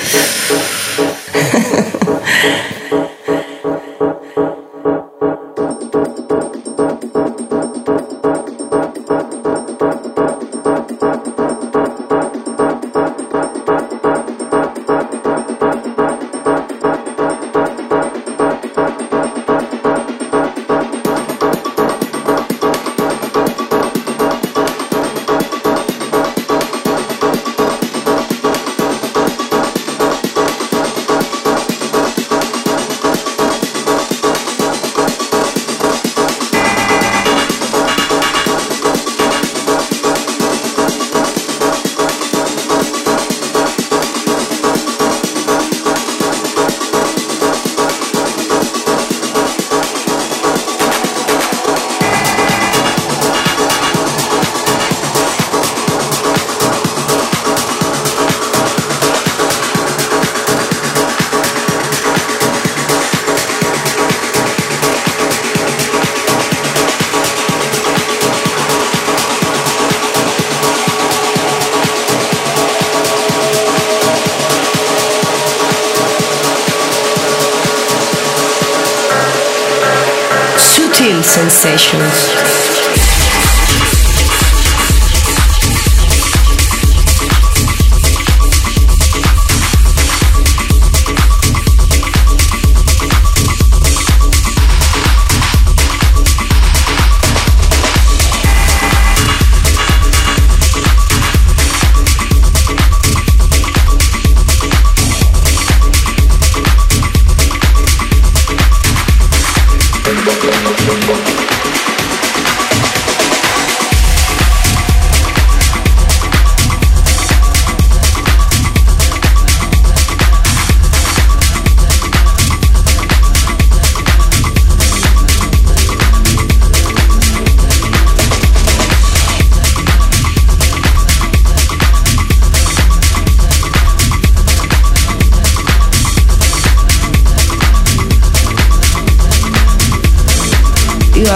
Sensations. 81.78 82.23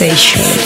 Sensation. 0.00 0.59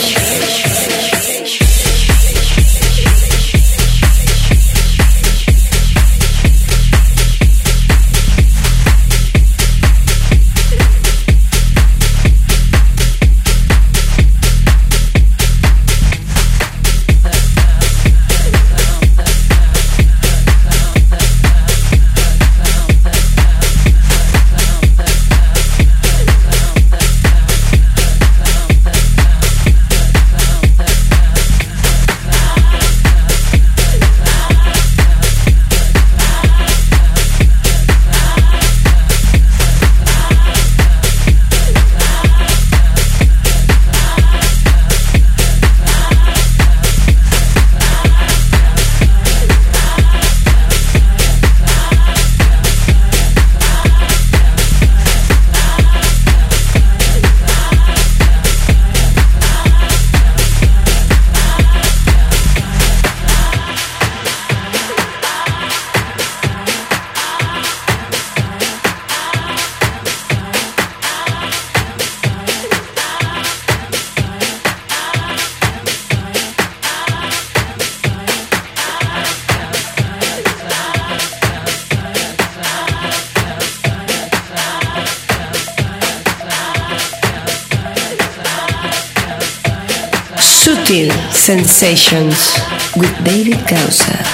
With 92.97 93.25
David 93.25 93.69
Gausa. 93.69 94.34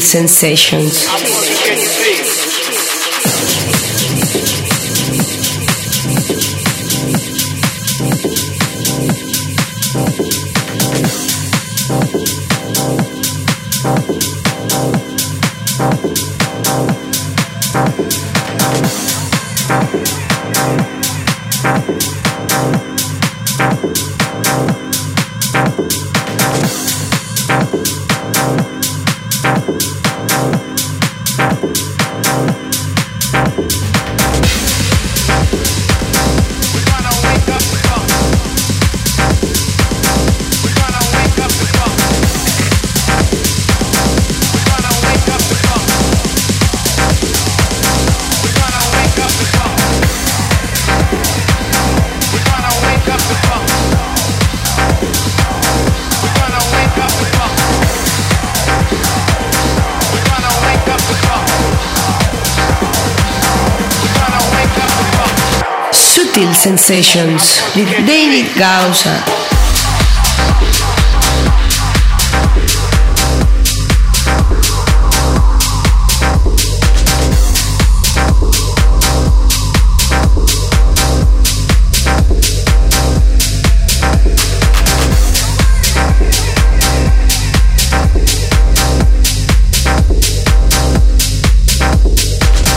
Sensations. 0.00 1.06
Sessions 66.90 67.62
with 67.76 67.88
David 68.04 68.52
Gausa. 68.58 69.22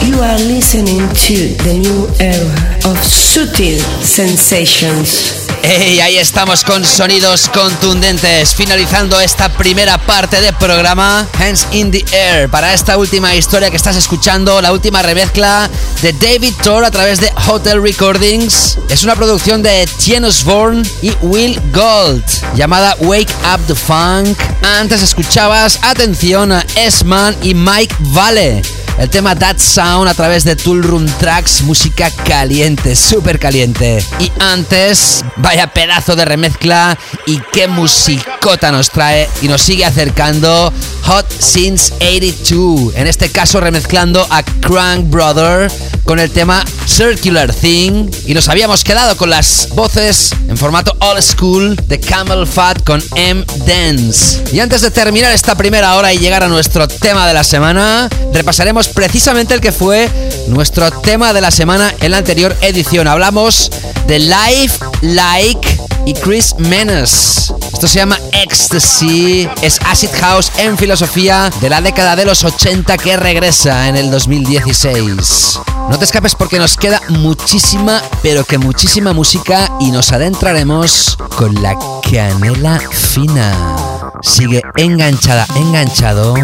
You 0.06 0.20
are 0.20 0.38
listening 0.38 1.10
to 1.10 1.64
the 1.64 1.80
new 1.82 2.08
era. 2.20 2.73
Of 2.86 3.04
Sutil 3.04 3.80
Sensations. 4.02 5.48
Hey, 5.62 6.00
ahí 6.02 6.18
estamos 6.18 6.64
con 6.64 6.84
sonidos 6.84 7.50
contundentes, 7.54 8.54
finalizando 8.54 9.20
esta 9.20 9.50
primera 9.50 9.98
parte 9.98 10.42
del 10.42 10.54
programa 10.56 11.28
Hands 11.40 11.68
in 11.72 11.92
the 11.92 12.04
Air 12.12 12.50
para 12.50 12.74
esta 12.74 12.98
última 12.98 13.34
historia 13.36 13.70
que 13.70 13.78
estás 13.78 13.96
escuchando, 13.96 14.62
la 14.62 14.74
última 14.74 15.02
remezcla 15.02 15.70
de 16.02 16.12
David 16.14 16.54
Thor 16.64 16.84
a 16.84 16.92
través 16.92 17.22
de 17.22 17.32
Hotel 17.48 17.82
Recordings. 17.82 18.78
Es 18.90 19.04
una 19.04 19.16
producción 19.16 19.64
de 19.64 19.88
Tien 20.04 20.26
Osborne 20.26 20.84
y 21.02 21.12
Will 21.22 21.60
Gold 21.72 22.24
llamada 22.56 22.96
Wake 23.00 23.34
Up 23.54 23.62
the 23.68 23.76
Funk. 23.76 24.38
Antes 24.80 25.02
escuchabas, 25.02 25.80
atención 25.82 26.52
a 26.52 26.66
S-Man 26.76 27.38
y 27.42 27.54
Mike 27.54 27.96
Vale 28.00 28.83
el 28.98 29.10
tema 29.10 29.36
That 29.36 29.58
Sound 29.58 30.08
a 30.08 30.14
través 30.14 30.44
de 30.44 30.56
Tool 30.56 30.84
Room 30.84 31.06
Tracks, 31.20 31.62
música 31.62 32.12
caliente, 32.26 32.96
súper 32.96 33.40
caliente. 33.40 34.04
Y 34.20 34.32
antes, 34.40 35.24
vaya 35.38 35.68
pedazo 35.68 36.16
de 36.16 36.26
remezcla 36.26 36.98
y 37.26 37.40
qué 37.52 37.68
musicota 37.68 38.72
nos 38.72 38.90
trae 38.90 39.30
y 39.42 39.48
nos 39.48 39.62
sigue 39.62 39.86
acercando 39.86 40.72
Hot 41.04 41.30
Since 41.32 41.94
82. 41.96 42.96
En 42.96 43.08
este 43.08 43.30
caso 43.30 43.60
remezclando 43.60 44.26
a 44.30 44.44
Crank 44.44 45.10
Brother 45.10 45.72
con 46.04 46.20
el 46.20 46.30
tema 46.32 46.64
Circular 46.94 47.52
Thing 47.52 48.12
y 48.28 48.36
nos 48.36 48.50
habíamos 48.50 48.84
quedado 48.84 49.18
con 49.18 49.32
las 49.32 49.70
voces 49.70 50.30
en 50.48 50.56
formato 50.56 50.96
old 51.00 51.24
school 51.24 51.76
de 51.88 52.00
Camel 52.00 52.46
Fat 52.46 52.84
con 52.84 53.04
M 53.16 53.44
Dance. 53.66 54.44
Y 54.54 54.60
antes 54.60 54.82
de 54.82 54.92
terminar 54.92 55.32
esta 55.32 55.56
primera 55.56 55.96
hora 55.96 56.14
y 56.14 56.20
llegar 56.20 56.44
a 56.44 56.48
nuestro 56.48 56.88
tema 56.88 57.28
de 57.28 57.34
la 57.34 57.44
semana, 57.44 58.10
repasaremos 58.32 58.90
precisamente 58.90 59.56
el 59.56 59.62
que 59.62 59.72
fue 59.72 60.08
nuestro 60.50 60.92
tema 60.92 61.34
de 61.34 61.42
la 61.42 61.50
semana 61.50 61.92
en 62.00 62.12
la 62.12 62.18
anterior 62.18 62.56
edición. 62.62 63.08
Hablamos 63.08 63.72
de 64.06 64.20
Life 64.20 64.78
Like 65.02 65.80
y 66.06 66.14
Chris 66.14 66.54
Menes. 66.60 67.52
Esto 67.74 67.88
se 67.88 68.00
llama 68.00 68.18
Ecstasy, 68.32 69.50
es 69.62 69.80
Acid 69.86 70.12
House 70.22 70.52
en 70.58 70.78
filosofía 70.78 71.50
de 71.60 71.70
la 71.70 71.82
década 71.82 72.16
de 72.16 72.24
los 72.24 72.44
80 72.44 72.98
que 72.98 73.18
regresa 73.18 73.90
en 73.90 73.96
el 73.96 74.12
2016. 74.12 75.60
No 75.90 75.98
te 75.98 76.06
escapes 76.06 76.36
porque 76.36 76.60
nos 76.60 76.78
queda 76.78 77.02
muchísima, 77.10 78.02
pero 78.22 78.46
que 78.46 78.58
muchísima 78.58 79.12
música 79.12 79.70
y 79.80 79.92
nos 79.92 80.12
adentraremos 80.12 81.18
con 81.36 81.62
la 81.62 81.76
canela 82.10 82.80
fina. 82.92 83.76
Sigue 84.22 84.62
enganchada, 84.78 85.46
enganchado 85.56 86.36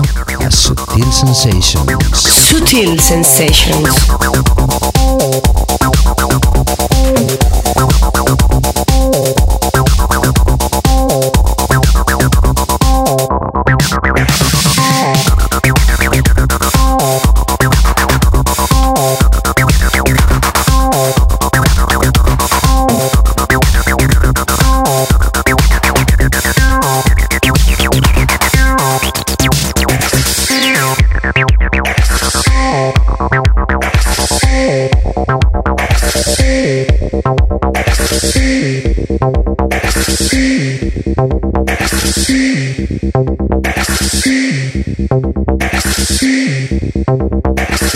a 0.45 0.51
Sutil 0.51 1.05
Sensations. 1.13 2.17
Sutil 2.17 2.99
Sensations. 2.99 4.98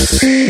Peace. 0.05 0.42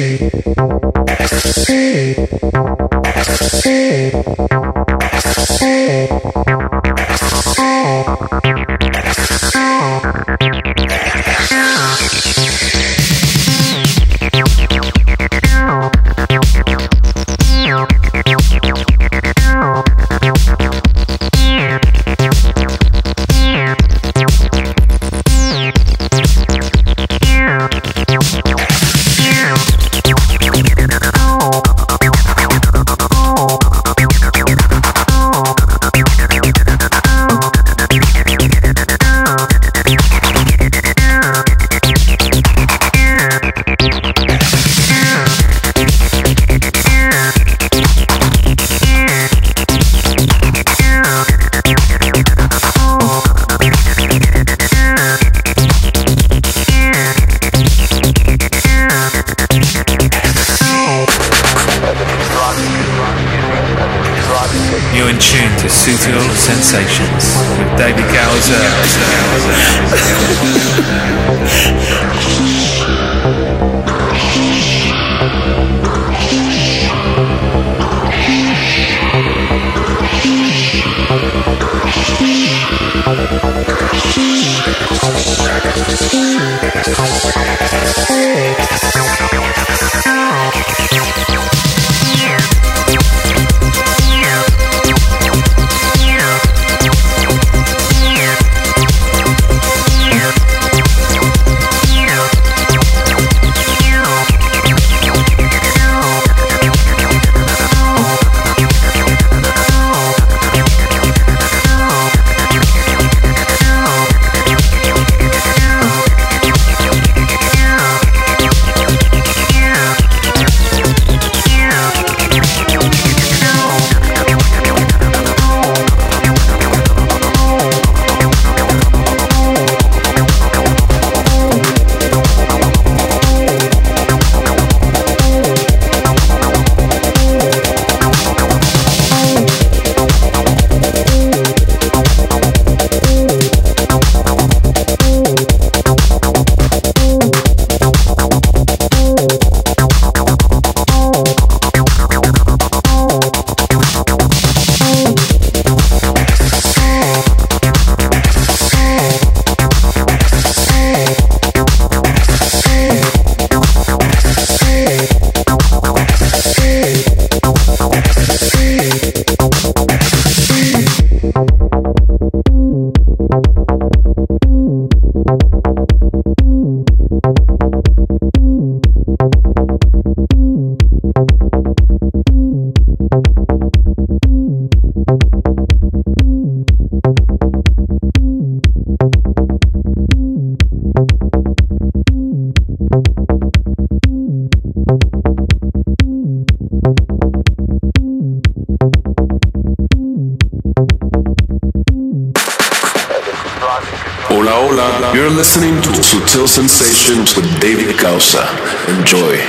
Hola, 204.29 204.59
hola. 204.59 205.11
You're 205.15 205.31
listening 205.31 205.81
to 205.81 205.89
Sutil 205.89 206.47
Sensations 206.47 207.35
with 207.35 207.59
David 207.59 207.97
Causa. 207.97 208.47
Enjoy. 208.87 209.39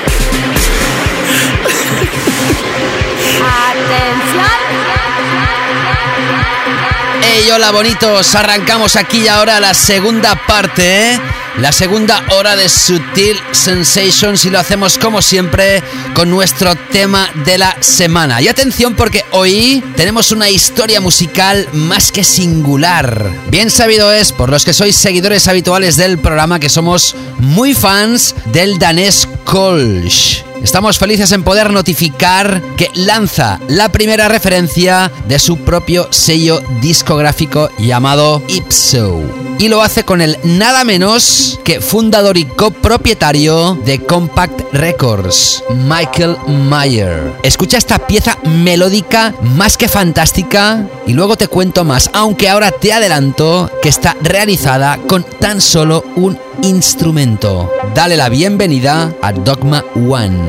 Hey, 7.21 7.51
hola 7.51 7.71
bonitos, 7.71 8.35
arrancamos 8.35 8.97
aquí 8.97 9.29
ahora 9.29 9.61
la 9.61 9.75
segunda 9.75 10.35
parte, 10.47 11.13
¿eh? 11.13 11.21
La 11.59 11.73
segunda 11.73 12.23
hora 12.33 12.57
de 12.57 12.69
Sutil 12.69 13.37
Sensations 13.53 14.45
y 14.45 14.51
lo 14.51 14.59
hacemos 14.59 14.99
como 14.99 15.23
siempre 15.23 15.83
con 16.15 16.31
nuestro 16.31 16.75
tema 16.91 17.31
de 17.45 17.59
la 17.59 17.77
semana. 17.81 18.43
Y 18.43 18.49
atención 18.49 18.95
porque 18.95 19.25
hoy 19.31 19.83
tenemos 19.97 20.33
una 20.33 20.51
historia 20.51 21.01
musical 21.01 21.69
más 21.73 22.11
que 22.11 22.25
singular. 22.25 23.31
Bien 23.51 23.71
sabido 23.71 24.13
es 24.13 24.33
por 24.33 24.51
los 24.51 24.65
que 24.65 24.73
sois 24.73 24.97
seguidores 24.97 25.47
habituales 25.49 25.97
del 25.97 26.19
programa 26.19 26.59
que 26.59 26.69
somos 26.69 27.15
muy 27.39 27.75
fans 27.75 28.35
del 28.47 28.79
danés 28.79 29.29
Kolsch. 29.45 30.54
Estamos 30.63 30.99
felices 30.99 31.33
en 31.33 31.43
poder 31.43 31.71
notificar 31.71 32.63
que 32.77 32.91
lanza 32.95 33.61
la 33.69 33.91
primera 33.91 34.29
referencia 34.29 35.11
de 35.29 35.39
su 35.39 35.59
propio 35.59 36.09
sello 36.11 36.61
discográfico 36.81 37.69
llamado 37.79 38.43
Ipso. 38.49 39.23
Y 39.59 39.69
lo 39.69 39.83
hace 39.83 40.05
con 40.05 40.21
el 40.21 40.39
nada 40.43 40.85
menos 40.85 41.61
que 41.65 41.81
fundador 41.81 42.37
y 42.37 42.45
copropietario 42.45 43.79
de 43.85 44.01
Compact 44.01 44.61
Records, 44.73 45.63
Michael 45.71 46.37
Mayer. 46.49 47.33
Escucha 47.43 47.79
esta 47.79 48.05
pieza 48.07 48.37
melódica 48.45 49.35
más 49.43 49.77
que 49.77 49.89
fantástica 49.89 50.87
y 51.07 51.13
luego 51.13 51.37
te 51.37 51.49
cuento 51.49 51.85
más, 51.85 52.11
aunque 52.13 52.49
ahora 52.49 52.73
te 52.73 52.93
adelanto 52.93 53.71
que 53.81 53.89
está 53.89 54.17
realizada 54.23 54.99
con 55.07 55.25
tan 55.39 55.61
solo 55.61 56.05
un 56.17 56.39
instrumento. 56.63 57.71
Dale 57.95 58.17
la 58.17 58.29
bienvenida 58.29 59.13
a 59.23 59.33
Dogma 59.33 59.85
One, 59.95 60.44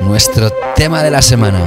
nuestro 0.00 0.50
tema 0.76 1.02
de 1.02 1.10
la 1.10 1.22
semana. 1.22 1.58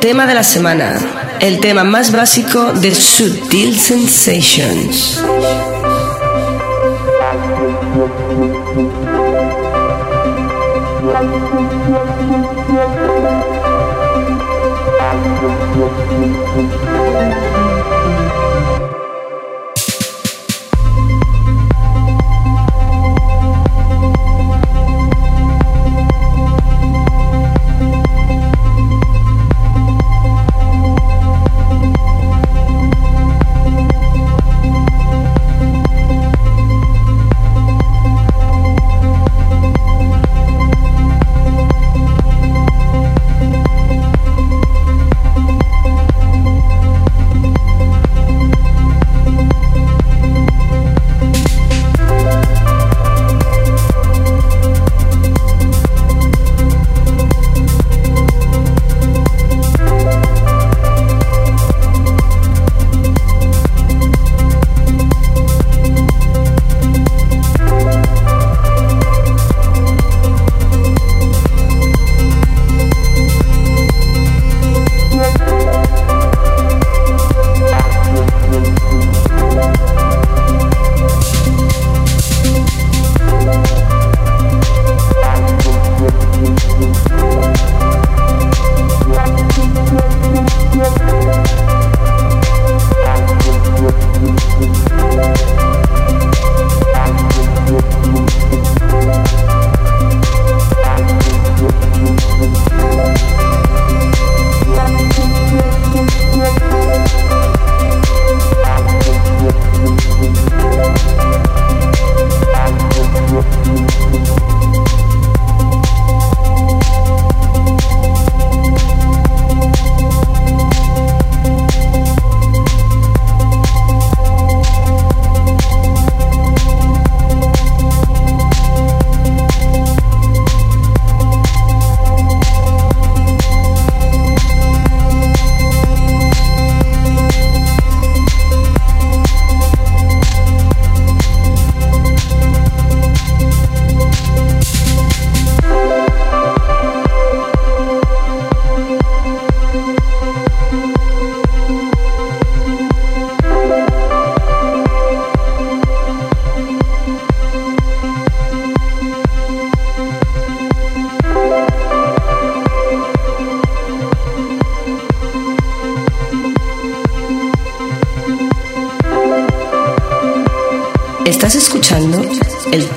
Tema 0.00 0.26
de 0.26 0.34
la 0.34 0.42
semana. 0.42 0.98
El 1.40 1.60
tema 1.60 1.84
más 1.84 2.12
básico 2.12 2.72
de 2.72 2.94
Sutil 2.94 3.78
Sensations. 3.78 5.22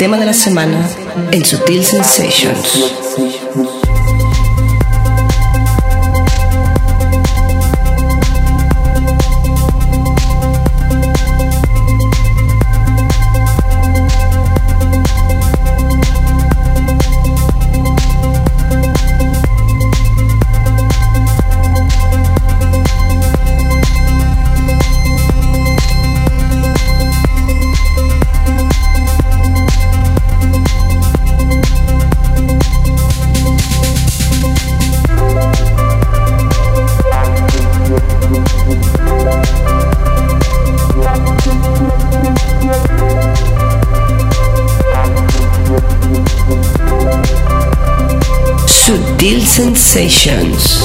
Tema 0.01 0.17
de 0.17 0.25
la 0.25 0.33
semana 0.33 0.89
en 1.31 1.45
Sutil 1.45 1.85
Sensations. 1.85 3.00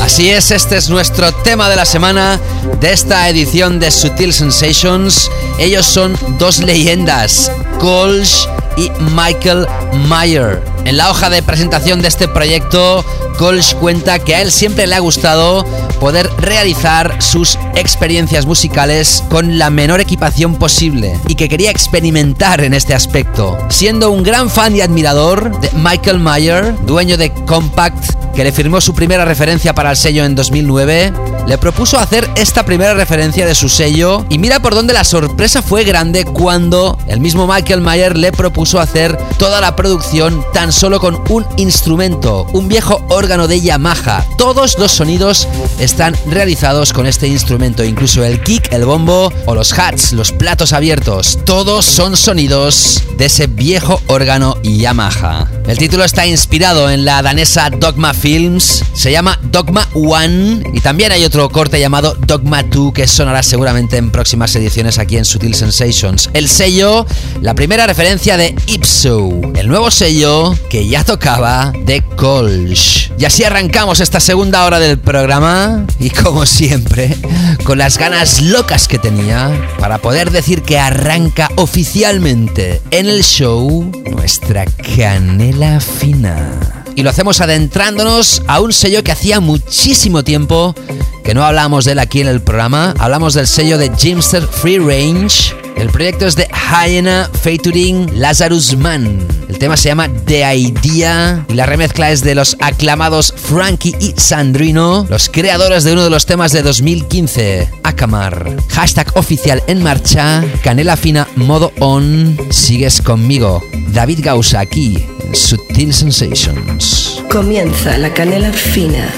Así 0.02 0.30
es, 0.30 0.50
este 0.50 0.76
es 0.76 0.90
nuestro 0.90 1.30
tema 1.30 1.68
de 1.68 1.76
la 1.76 1.84
semana 1.84 2.40
de 2.80 2.92
esta 2.92 3.28
edición 3.28 3.78
de 3.78 3.92
Sutil 3.92 4.32
Sensations. 4.32 5.30
Ellos 5.60 5.86
son 5.86 6.18
dos 6.40 6.58
leyendas, 6.58 7.52
Colsh 7.78 8.48
y 8.76 8.90
Michael 9.14 9.68
Mayer. 10.08 10.60
En 10.84 10.96
la 10.96 11.08
hoja 11.08 11.30
de 11.30 11.40
presentación 11.40 12.02
de 12.02 12.08
este 12.08 12.26
proyecto, 12.26 13.04
Colsh 13.38 13.74
cuenta 13.76 14.18
que 14.18 14.34
a 14.34 14.42
él 14.42 14.50
siempre 14.50 14.88
le 14.88 14.96
ha 14.96 15.00
gustado 15.00 15.64
poder 16.00 16.28
realizar 16.38 17.22
sus 17.22 17.60
experiencias 17.76 18.44
musicales 18.44 19.22
con 19.28 19.56
la 19.56 19.70
menor 19.70 20.00
equipación 20.00 20.56
posible 20.56 21.16
y 21.28 21.36
que 21.36 21.48
quería 21.48 21.70
experimentar 21.70 22.60
en 22.60 22.74
este 22.74 22.92
aspecto. 22.92 23.56
Siendo 23.68 24.10
un 24.10 24.24
gran 24.24 24.50
fan 24.50 24.74
y 24.74 24.80
admirador 24.80 25.60
de 25.60 25.70
Michael 25.74 26.18
Mayer, 26.18 26.74
dueño 26.84 27.16
de 27.16 27.32
Compact, 27.32 28.25
que 28.36 28.44
le 28.44 28.52
firmó 28.52 28.82
su 28.82 28.94
primera 28.94 29.24
referencia 29.24 29.74
para 29.74 29.90
el 29.90 29.96
sello 29.96 30.22
en 30.24 30.34
2009, 30.34 31.12
le 31.46 31.56
propuso 31.56 31.98
hacer 31.98 32.28
esta 32.36 32.66
primera 32.66 32.92
referencia 32.92 33.46
de 33.46 33.54
su 33.54 33.70
sello 33.70 34.26
y 34.28 34.36
mira 34.36 34.60
por 34.60 34.74
dónde 34.74 34.92
la 34.92 35.04
sorpresa 35.04 35.62
fue 35.62 35.84
grande 35.84 36.26
cuando 36.26 36.98
el 37.06 37.20
mismo 37.20 37.46
Michael 37.46 37.80
Mayer 37.80 38.16
le 38.18 38.32
propuso 38.32 38.78
hacer 38.78 39.16
toda 39.38 39.62
la 39.62 39.74
producción 39.74 40.44
tan 40.52 40.70
solo 40.70 41.00
con 41.00 41.18
un 41.30 41.46
instrumento, 41.56 42.46
un 42.52 42.68
viejo 42.68 43.02
órgano 43.08 43.48
de 43.48 43.62
Yamaha. 43.62 44.26
Todos 44.36 44.78
los 44.78 44.92
sonidos 44.92 45.48
están 45.78 46.14
realizados 46.26 46.92
con 46.92 47.06
este 47.06 47.28
instrumento, 47.28 47.84
incluso 47.84 48.22
el 48.22 48.42
kick, 48.42 48.70
el 48.70 48.84
bombo 48.84 49.32
o 49.46 49.54
los 49.54 49.72
hats, 49.78 50.12
los 50.12 50.32
platos 50.32 50.74
abiertos. 50.74 51.38
Todos 51.46 51.86
son 51.86 52.16
sonidos 52.16 53.02
de 53.16 53.26
ese 53.26 53.46
viejo 53.46 54.02
órgano 54.08 54.60
Yamaha. 54.62 55.55
El 55.66 55.78
título 55.78 56.04
está 56.04 56.24
inspirado 56.24 56.88
en 56.90 57.04
la 57.04 57.22
danesa 57.22 57.70
Dogma 57.70 58.14
Films, 58.14 58.84
se 58.94 59.10
llama 59.10 59.36
Dogma 59.50 59.88
One 59.94 60.62
y 60.72 60.80
también 60.80 61.10
hay 61.10 61.24
otro 61.24 61.48
corte 61.48 61.80
llamado 61.80 62.14
Dogma 62.14 62.62
2 62.62 62.92
que 62.92 63.08
sonará 63.08 63.42
seguramente 63.42 63.96
en 63.96 64.12
próximas 64.12 64.54
ediciones 64.54 65.00
aquí 65.00 65.16
en 65.16 65.24
Sutil 65.24 65.56
Sensations. 65.56 66.30
El 66.34 66.48
sello, 66.48 67.04
la 67.40 67.54
primera 67.54 67.84
referencia 67.84 68.36
de 68.36 68.54
Ipso, 68.68 69.28
el 69.56 69.66
nuevo 69.66 69.90
sello 69.90 70.56
que 70.70 70.86
ya 70.86 71.02
tocaba 71.02 71.72
de 71.84 72.00
Colch. 72.14 73.10
Y 73.18 73.24
así 73.24 73.42
arrancamos 73.42 73.98
esta 73.98 74.20
segunda 74.20 74.64
hora 74.66 74.78
del 74.78 75.00
programa 75.00 75.84
y 75.98 76.10
como 76.10 76.46
siempre, 76.46 77.16
con 77.64 77.78
las 77.78 77.98
ganas 77.98 78.40
locas 78.40 78.86
que 78.86 79.00
tenía 79.00 79.50
para 79.80 79.98
poder 79.98 80.30
decir 80.30 80.62
que 80.62 80.78
arranca 80.78 81.50
oficialmente 81.56 82.82
en 82.92 83.06
el 83.06 83.24
show 83.24 83.90
nuestra 84.16 84.64
canela 84.64 85.78
fina. 85.78 86.84
Y 86.94 87.02
lo 87.02 87.10
hacemos 87.10 87.40
adentrándonos 87.42 88.42
a 88.46 88.60
un 88.60 88.72
sello 88.72 89.04
que 89.04 89.12
hacía 89.12 89.40
muchísimo 89.40 90.24
tiempo 90.24 90.74
que 91.22 91.34
no 91.34 91.44
hablamos 91.44 91.84
de 91.84 91.92
él 91.92 91.98
aquí 91.98 92.22
en 92.22 92.28
el 92.28 92.40
programa. 92.40 92.94
Hablamos 92.98 93.34
del 93.34 93.46
sello 93.46 93.76
de 93.76 93.90
Jimster 93.94 94.46
Free 94.46 94.78
Range. 94.78 95.54
El 95.76 95.90
proyecto 95.90 96.26
es 96.26 96.36
de 96.36 96.48
Hyena 96.48 97.28
featuring 97.42 98.18
Lazarus 98.18 98.76
Man. 98.76 99.26
El 99.48 99.58
tema 99.58 99.76
se 99.76 99.90
llama 99.90 100.08
The 100.24 100.56
Idea 100.56 101.44
y 101.48 101.52
la 101.52 101.66
remezcla 101.66 102.10
es 102.10 102.22
de 102.22 102.34
los 102.34 102.56
aclamados 102.60 103.34
Frankie 103.36 103.94
y 104.00 104.14
Sandrino, 104.16 105.06
los 105.10 105.28
creadores 105.28 105.84
de 105.84 105.92
uno 105.92 106.04
de 106.04 106.10
los 106.10 106.24
temas 106.24 106.52
de 106.52 106.62
2015, 106.62 107.70
Akamar. 107.82 108.56
Hashtag 108.70 109.12
oficial 109.16 109.62
en 109.66 109.82
marcha, 109.82 110.42
Canela 110.62 110.96
Fina 110.96 111.28
modo 111.36 111.72
on, 111.78 112.38
sigues 112.50 113.02
conmigo. 113.02 113.62
David 113.96 114.18
Gausa 114.22 114.60
aquí 114.60 115.02
en 115.26 115.34
Sutil 115.34 115.94
Sensations. 115.94 117.24
Comienza 117.30 117.96
la 117.96 118.12
canela 118.12 118.52
fina 118.52 119.10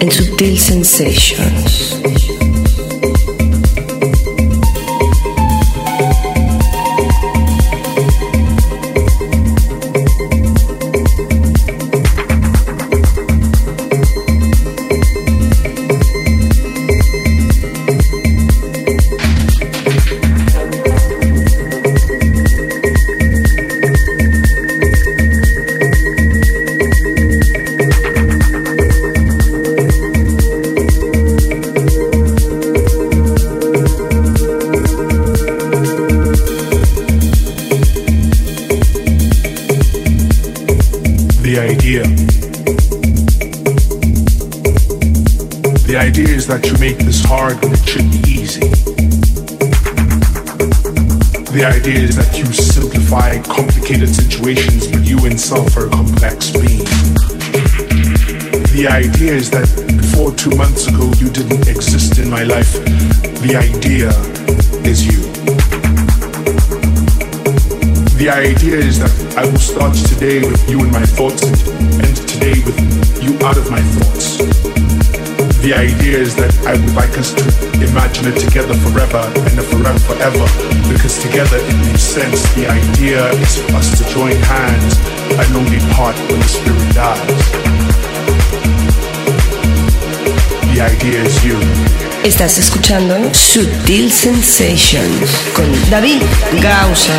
en 0.00 0.10
Sutil 0.10 0.58
Sensations. 0.58 2.02
That 46.48 46.64
you 46.64 46.72
make 46.78 46.96
this 46.96 47.22
hard 47.22 47.62
when 47.62 47.72
it 47.74 47.84
should 47.84 48.08
be 48.08 48.24
easy. 48.24 48.64
The 51.52 51.60
idea 51.60 52.00
is 52.08 52.16
that 52.16 52.38
you 52.38 52.46
simplify 52.46 53.36
complicated 53.42 54.08
situations, 54.08 54.88
but 54.88 55.04
you 55.04 55.18
itself 55.26 55.76
are 55.76 55.88
a 55.88 55.90
complex 55.90 56.48
being. 56.48 56.88
The 58.72 58.88
idea 58.88 59.34
is 59.34 59.50
that 59.50 59.68
before 60.00 60.32
two 60.32 60.56
months 60.56 60.88
ago 60.88 61.12
you 61.20 61.28
didn't 61.28 61.68
exist 61.68 62.18
in 62.18 62.30
my 62.30 62.44
life. 62.44 62.72
The 63.44 63.52
idea 63.52 64.08
is 64.88 65.04
you. 65.04 65.20
The 68.16 68.30
idea 68.32 68.76
is 68.80 68.98
that 69.00 69.12
I 69.36 69.44
will 69.44 69.60
start 69.60 69.94
today 69.94 70.40
with 70.40 70.64
you 70.70 70.80
in 70.80 70.90
my 70.90 71.04
thoughts 71.04 71.44
and 71.44 72.08
end 72.08 72.16
today 72.24 72.56
with 72.64 72.78
you 73.20 73.36
out 73.44 73.58
of 73.58 73.70
my 73.70 73.82
thoughts. 74.00 74.87
The 75.60 75.74
idea 75.74 76.18
is 76.18 76.36
that 76.36 76.54
I 76.70 76.78
would 76.78 76.94
like 76.94 77.18
us 77.18 77.34
to 77.34 77.42
imagine 77.82 78.30
it 78.30 78.38
together 78.38 78.74
forever 78.78 79.18
and 79.42 79.58
a 79.58 79.62
forever 79.66 79.98
forever 80.06 80.46
because 80.86 81.18
together 81.18 81.58
it 81.58 81.76
makes 81.82 82.02
sense. 82.02 82.46
The 82.54 82.70
idea 82.70 83.26
is 83.42 83.58
for 83.58 83.74
us 83.74 83.90
to 83.98 84.06
join 84.14 84.38
hands 84.38 84.94
and 85.34 85.50
only 85.58 85.82
part 85.98 86.14
when 86.30 86.38
the 86.38 86.46
spirit 86.46 86.88
dies. 86.94 87.44
The 90.70 90.78
idea 90.78 91.26
is 91.26 91.44
you. 91.44 91.58
Estás 92.22 92.58
escuchando 92.58 93.34
Sutil 93.34 94.12
Sensations 94.12 95.30
con 95.54 95.66
David 95.90 96.22
Gausa. 96.62 97.18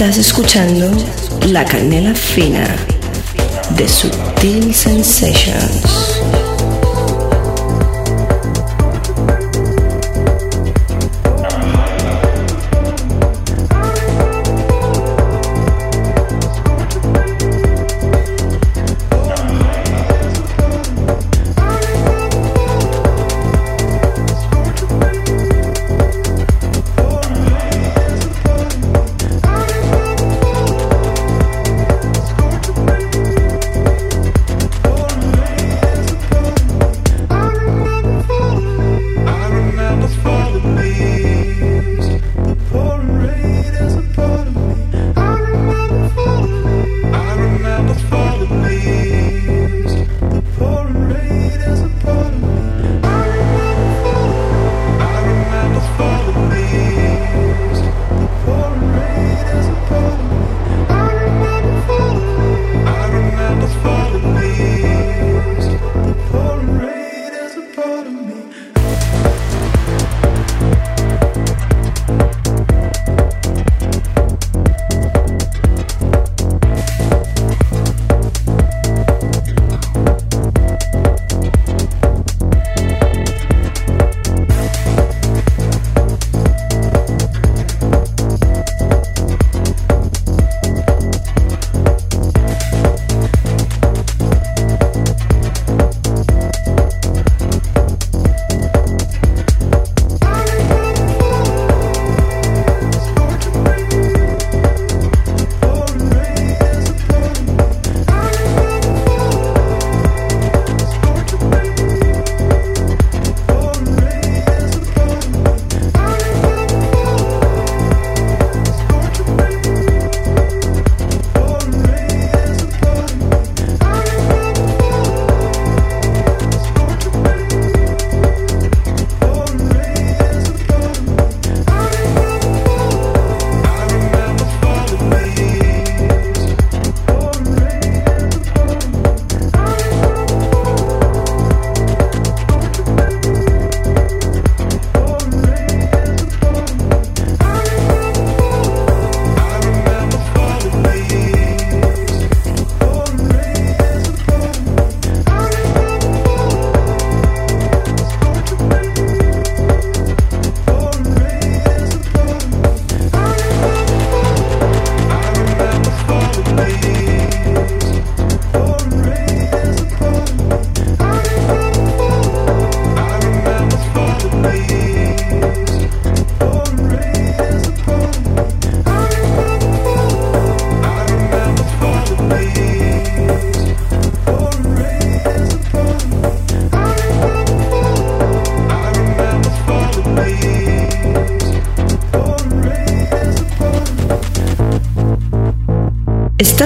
Estás 0.00 0.16
escuchando 0.16 0.90
La 1.48 1.62
Canela 1.62 2.14
Fina 2.14 2.64
de 3.76 3.86
Sutil 3.86 4.74
Sensations. 4.74 6.09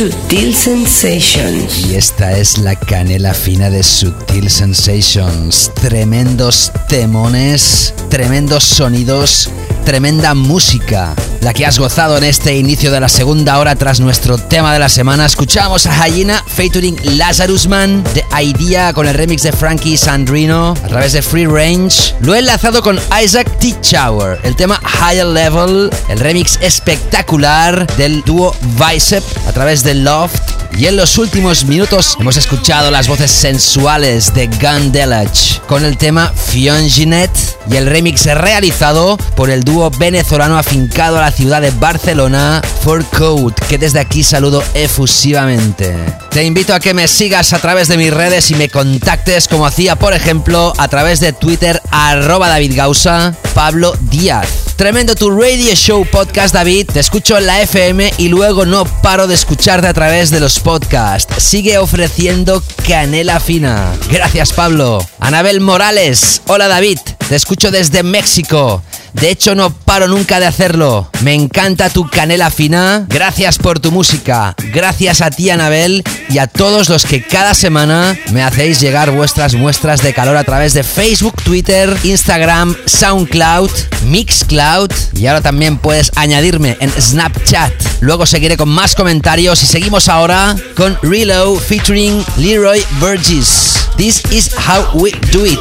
Sutil 0.00 0.54
Sensations. 0.54 1.78
Y 1.86 1.94
esta 1.94 2.34
es 2.34 2.56
la 2.56 2.74
canela 2.74 3.34
fina 3.34 3.68
de 3.68 3.82
Sutil 3.82 4.48
Sensations. 4.48 5.70
Tremendos 5.74 6.72
temones, 6.88 7.92
tremendos 8.08 8.64
sonidos, 8.64 9.50
tremenda 9.84 10.32
música. 10.32 11.14
La 11.40 11.54
que 11.54 11.64
has 11.64 11.78
gozado 11.78 12.18
en 12.18 12.24
este 12.24 12.54
inicio 12.54 12.90
de 12.90 13.00
la 13.00 13.08
segunda 13.08 13.58
hora 13.58 13.74
tras 13.74 13.98
nuestro 13.98 14.36
tema 14.36 14.74
de 14.74 14.78
la 14.78 14.90
semana. 14.90 15.24
Escuchamos 15.24 15.86
a 15.86 16.06
Hyena 16.06 16.44
featuring 16.46 16.98
Lazarus 17.16 17.66
Man 17.66 18.04
de 18.12 18.22
Idea 18.42 18.92
con 18.92 19.08
el 19.08 19.14
remix 19.14 19.42
de 19.44 19.52
Frankie 19.52 19.96
Sandrino 19.96 20.72
a 20.72 20.88
través 20.88 21.14
de 21.14 21.22
Free 21.22 21.46
Range. 21.46 22.14
Lo 22.20 22.34
he 22.34 22.40
enlazado 22.40 22.82
con 22.82 23.00
Isaac 23.24 23.48
Shower, 23.82 24.38
el 24.42 24.54
tema 24.54 24.82
Higher 25.00 25.26
Level, 25.26 25.90
el 26.10 26.20
remix 26.20 26.58
espectacular 26.60 27.86
del 27.96 28.20
dúo 28.22 28.54
Bicep 28.78 29.24
a 29.48 29.52
través 29.52 29.82
de 29.82 29.94
Loft. 29.94 30.42
Y 30.76 30.86
en 30.86 30.96
los 30.96 31.18
últimos 31.18 31.64
minutos 31.64 32.16
hemos 32.20 32.36
escuchado 32.36 32.90
las 32.90 33.08
voces 33.08 33.30
sensuales 33.30 34.32
de 34.34 34.46
Gun 34.46 34.92
Delage 34.92 35.60
con 35.66 35.84
el 35.84 35.98
tema 35.98 36.32
Fionginet 36.32 37.30
y 37.70 37.76
el 37.76 37.86
remix 37.86 38.24
realizado 38.26 39.16
por 39.36 39.50
el 39.50 39.64
dúo 39.64 39.90
venezolano 39.90 40.56
afincado 40.56 41.18
a 41.18 41.22
la 41.22 41.29
ciudad 41.30 41.62
de 41.62 41.70
Barcelona, 41.70 42.62
For 42.82 43.04
Code, 43.04 43.54
que 43.68 43.78
desde 43.78 44.00
aquí 44.00 44.22
saludo 44.22 44.62
efusivamente. 44.74 45.94
Te 46.30 46.44
invito 46.44 46.74
a 46.74 46.80
que 46.80 46.94
me 46.94 47.08
sigas 47.08 47.52
a 47.52 47.58
través 47.58 47.88
de 47.88 47.96
mis 47.96 48.14
redes 48.14 48.52
y 48.52 48.54
me 48.54 48.68
contactes 48.68 49.48
como 49.48 49.66
hacía, 49.66 49.96
por 49.96 50.14
ejemplo, 50.14 50.72
a 50.78 50.86
través 50.86 51.18
de 51.18 51.32
Twitter 51.32 51.82
arroba 51.90 52.48
David 52.48 52.76
Gausa, 52.76 53.34
Pablo 53.52 53.96
Díaz. 54.00 54.46
Tremendo 54.76 55.14
tu 55.16 55.30
radio 55.30 55.74
show 55.74 56.06
podcast, 56.06 56.54
David. 56.54 56.88
Te 56.92 57.00
escucho 57.00 57.36
en 57.36 57.46
la 57.46 57.60
FM 57.62 58.14
y 58.16 58.28
luego 58.28 58.64
no 58.64 58.84
paro 58.84 59.26
de 59.26 59.34
escucharte 59.34 59.88
a 59.88 59.92
través 59.92 60.30
de 60.30 60.40
los 60.40 60.60
podcasts. 60.60 61.42
Sigue 61.42 61.78
ofreciendo 61.78 62.62
canela 62.86 63.40
fina. 63.40 63.92
Gracias, 64.10 64.52
Pablo. 64.52 65.04
Anabel 65.18 65.60
Morales. 65.60 66.42
Hola, 66.46 66.68
David. 66.68 66.98
Te 67.28 67.36
escucho 67.36 67.70
desde 67.70 68.02
México. 68.02 68.82
De 69.12 69.30
hecho, 69.30 69.54
no 69.54 69.70
paro 69.70 70.08
nunca 70.08 70.40
de 70.40 70.46
hacerlo. 70.46 71.10
Me 71.22 71.34
encanta 71.34 71.90
tu 71.90 72.08
canela 72.08 72.50
fina. 72.50 73.04
Gracias 73.08 73.58
por 73.58 73.80
tu 73.80 73.90
música. 73.90 74.54
Gracias 74.72 75.20
a 75.20 75.30
ti, 75.30 75.50
Anabel, 75.50 76.04
y 76.28 76.38
a 76.38 76.46
todos 76.46 76.88
los 76.88 77.04
que 77.04 77.22
cada 77.22 77.54
semana 77.54 78.16
me 78.32 78.42
hacéis 78.42 78.80
llegar 78.80 79.10
vuestras 79.10 79.54
muestras 79.54 80.02
de 80.02 80.12
calor 80.12 80.36
a 80.36 80.44
través 80.44 80.74
de 80.74 80.82
Facebook, 80.82 81.34
Twitter, 81.42 81.96
Instagram, 82.02 82.76
SoundCloud, 82.86 83.70
Mixcloud. 84.06 84.90
Y 85.14 85.26
ahora 85.26 85.40
también 85.40 85.78
puedes 85.78 86.12
añadirme 86.16 86.76
en 86.80 86.90
Snapchat. 86.90 87.72
Luego 88.00 88.26
seguiré 88.26 88.56
con 88.56 88.68
más 88.68 88.94
comentarios 88.94 89.62
y 89.62 89.66
seguimos 89.66 90.08
ahora 90.08 90.54
con 90.76 90.98
Reload 91.02 91.58
featuring 91.58 92.24
Leroy 92.36 92.82
Burgess. 93.00 93.88
This 93.96 94.22
is 94.30 94.50
how 94.54 94.88
we 94.94 95.12
do 95.32 95.44
it. 95.44 95.58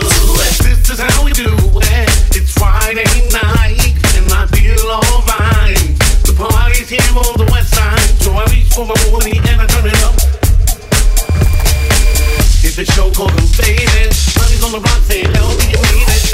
Here 6.89 6.97
on 7.13 7.37
the 7.37 7.45
west 7.51 7.75
side, 7.75 7.99
so 8.17 8.33
I 8.33 8.49
for 8.73 8.83
my 8.83 8.95
money 9.11 9.37
and 9.37 9.58
music 12.79 12.95
show 12.95 13.11
called 13.11 13.31
on 14.63 14.71
the 14.71 14.79
you 15.71 15.81
need 15.91 16.07
it. 16.07 16.29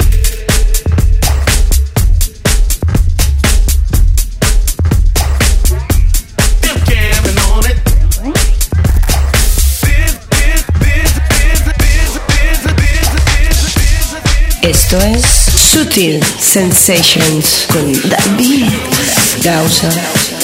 Esto 14.62 14.98
es 14.98 15.22
Sutil 15.72 16.22
Sensations 16.38 17.66
con 17.72 17.92
David 18.08 18.70
Gausa. 19.42 20.35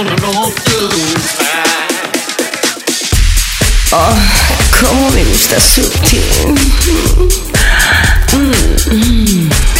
Oh, 0.00 0.04
cómo 4.80 5.10
me 5.10 5.24
gusta 5.24 5.58
su 5.58 5.82
team. 5.90 6.54
Mm. 8.32 8.92
mm, 8.92 9.46
mm. 9.46 9.77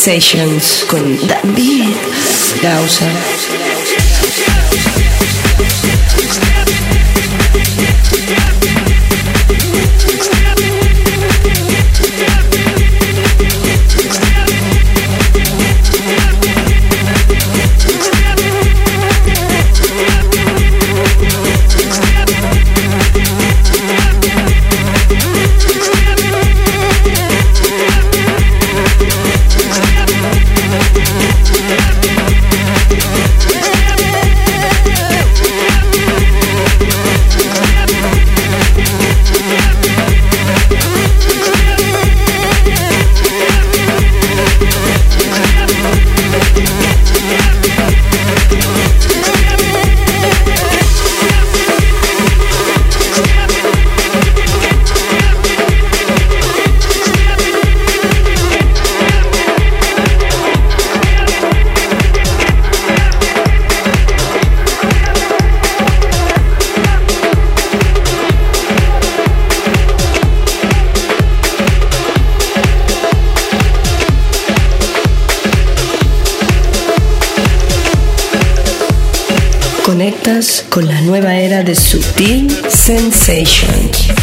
Sensations 0.00 0.86
con 0.88 1.18
David 1.26 1.94
Gausa. 2.62 3.59
De 81.70 81.74
Sutil 81.74 82.48
Sensations. 82.68 84.19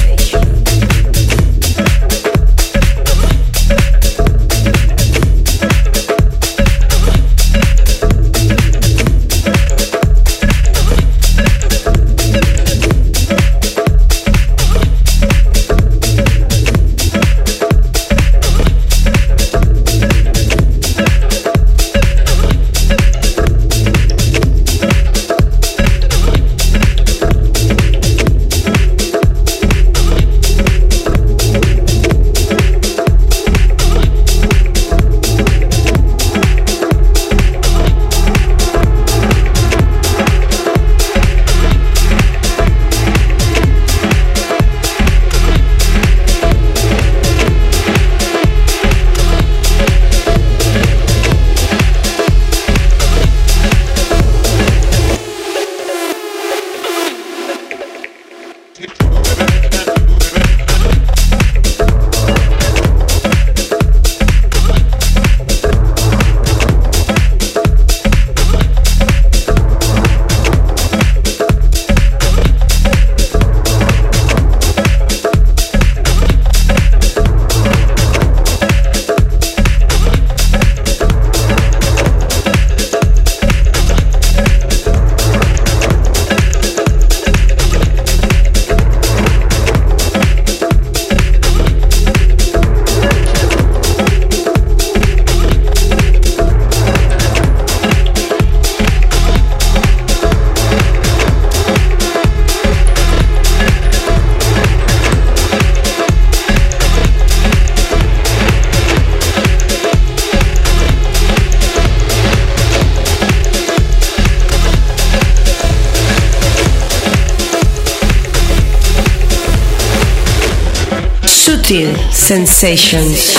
Sensations. 122.28 123.38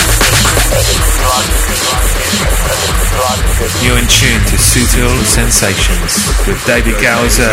You're 3.84 3.98
in 3.98 4.06
tune 4.08 4.40
to 4.46 4.56
Sutil 4.56 5.24
Sensations 5.26 6.32
with 6.46 6.64
David 6.64 6.98
Gowser. 6.98 7.44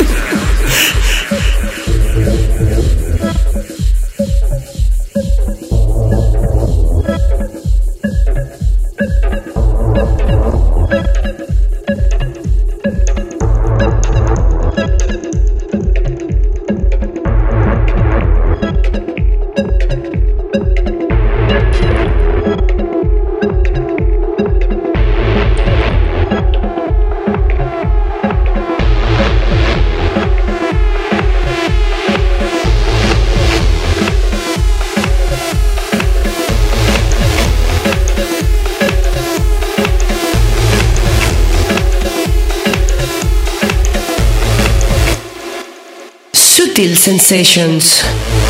Sutil 46.72 46.96
Sensations. 46.96 48.41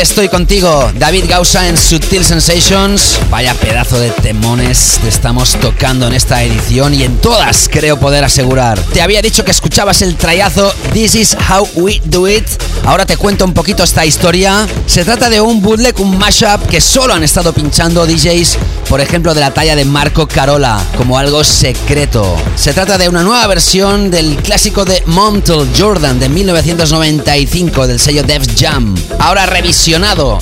Estoy 0.00 0.28
contigo, 0.28 0.90
David 0.98 1.24
Gausa 1.28 1.68
en 1.68 1.76
Sutil 1.76 2.24
Sensations. 2.24 3.18
Vaya 3.30 3.54
pedazo 3.54 3.98
de 3.98 4.10
temones 4.10 4.98
te 5.00 5.08
estamos 5.08 5.52
tocando 5.60 6.06
en 6.08 6.14
esta 6.14 6.42
edición 6.42 6.94
y 6.94 7.04
en 7.04 7.16
todas, 7.18 7.68
creo 7.70 7.98
poder 7.98 8.24
asegurar. 8.24 8.78
Te 8.92 9.02
había 9.02 9.22
dicho 9.22 9.44
que 9.44 9.52
escuchabas 9.52 10.02
el 10.02 10.16
trayazo 10.16 10.74
This 10.92 11.14
is 11.14 11.36
How 11.48 11.68
We 11.76 12.00
Do 12.04 12.28
It. 12.28 12.44
Ahora 12.84 13.06
te 13.06 13.16
cuento 13.16 13.44
un 13.44 13.54
poquito 13.54 13.82
esta 13.82 14.04
historia. 14.04 14.66
Se 14.86 15.04
trata 15.04 15.30
de 15.30 15.40
un 15.40 15.62
bootleg, 15.62 15.98
un 16.00 16.18
mashup 16.18 16.66
que 16.68 16.80
solo 16.80 17.14
han 17.14 17.22
estado 17.22 17.52
pinchando 17.52 18.06
DJs, 18.06 18.58
por 18.88 19.00
ejemplo, 19.00 19.32
de 19.32 19.40
la 19.40 19.54
talla 19.54 19.74
de 19.74 19.84
Marco 19.84 20.28
Carola, 20.28 20.82
como 20.98 21.18
algo 21.18 21.42
secreto. 21.44 22.36
Se 22.56 22.74
trata 22.74 22.98
de 22.98 23.08
una 23.08 23.22
nueva 23.22 23.46
versión 23.46 24.10
del 24.10 24.36
clásico 24.36 24.84
de 24.84 25.02
Montel 25.06 25.68
Jordan 25.76 26.18
de 26.18 26.28
1995 26.28 27.86
del 27.86 28.00
sello 28.00 28.22
Def 28.22 28.46
Jam. 28.58 28.94
Ahora 29.18 29.46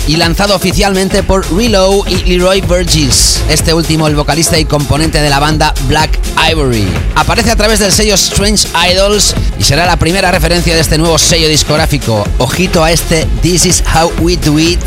y 0.06 0.16
lanzado 0.16 0.54
oficialmente 0.54 1.24
por 1.24 1.44
Reload 1.52 2.06
y 2.06 2.16
Leroy 2.26 2.60
Burgess, 2.60 3.42
este 3.48 3.74
último 3.74 4.06
el 4.06 4.14
vocalista 4.14 4.56
y 4.56 4.64
componente 4.64 5.20
de 5.20 5.28
la 5.28 5.40
banda 5.40 5.74
Black 5.88 6.16
Ivory. 6.48 6.86
Aparece 7.16 7.50
a 7.50 7.56
través 7.56 7.80
del 7.80 7.90
sello 7.90 8.14
Strange 8.14 8.68
Idols 8.92 9.34
y 9.58 9.64
será 9.64 9.84
la 9.84 9.96
primera 9.96 10.30
referencia 10.30 10.76
de 10.76 10.80
este 10.80 10.96
nuevo 10.96 11.18
sello 11.18 11.48
discográfico. 11.48 12.24
Ojito 12.38 12.84
a 12.84 12.92
este 12.92 13.26
This 13.42 13.66
is 13.66 13.82
How 13.92 14.12
We 14.20 14.36
Do 14.36 14.60
It, 14.60 14.78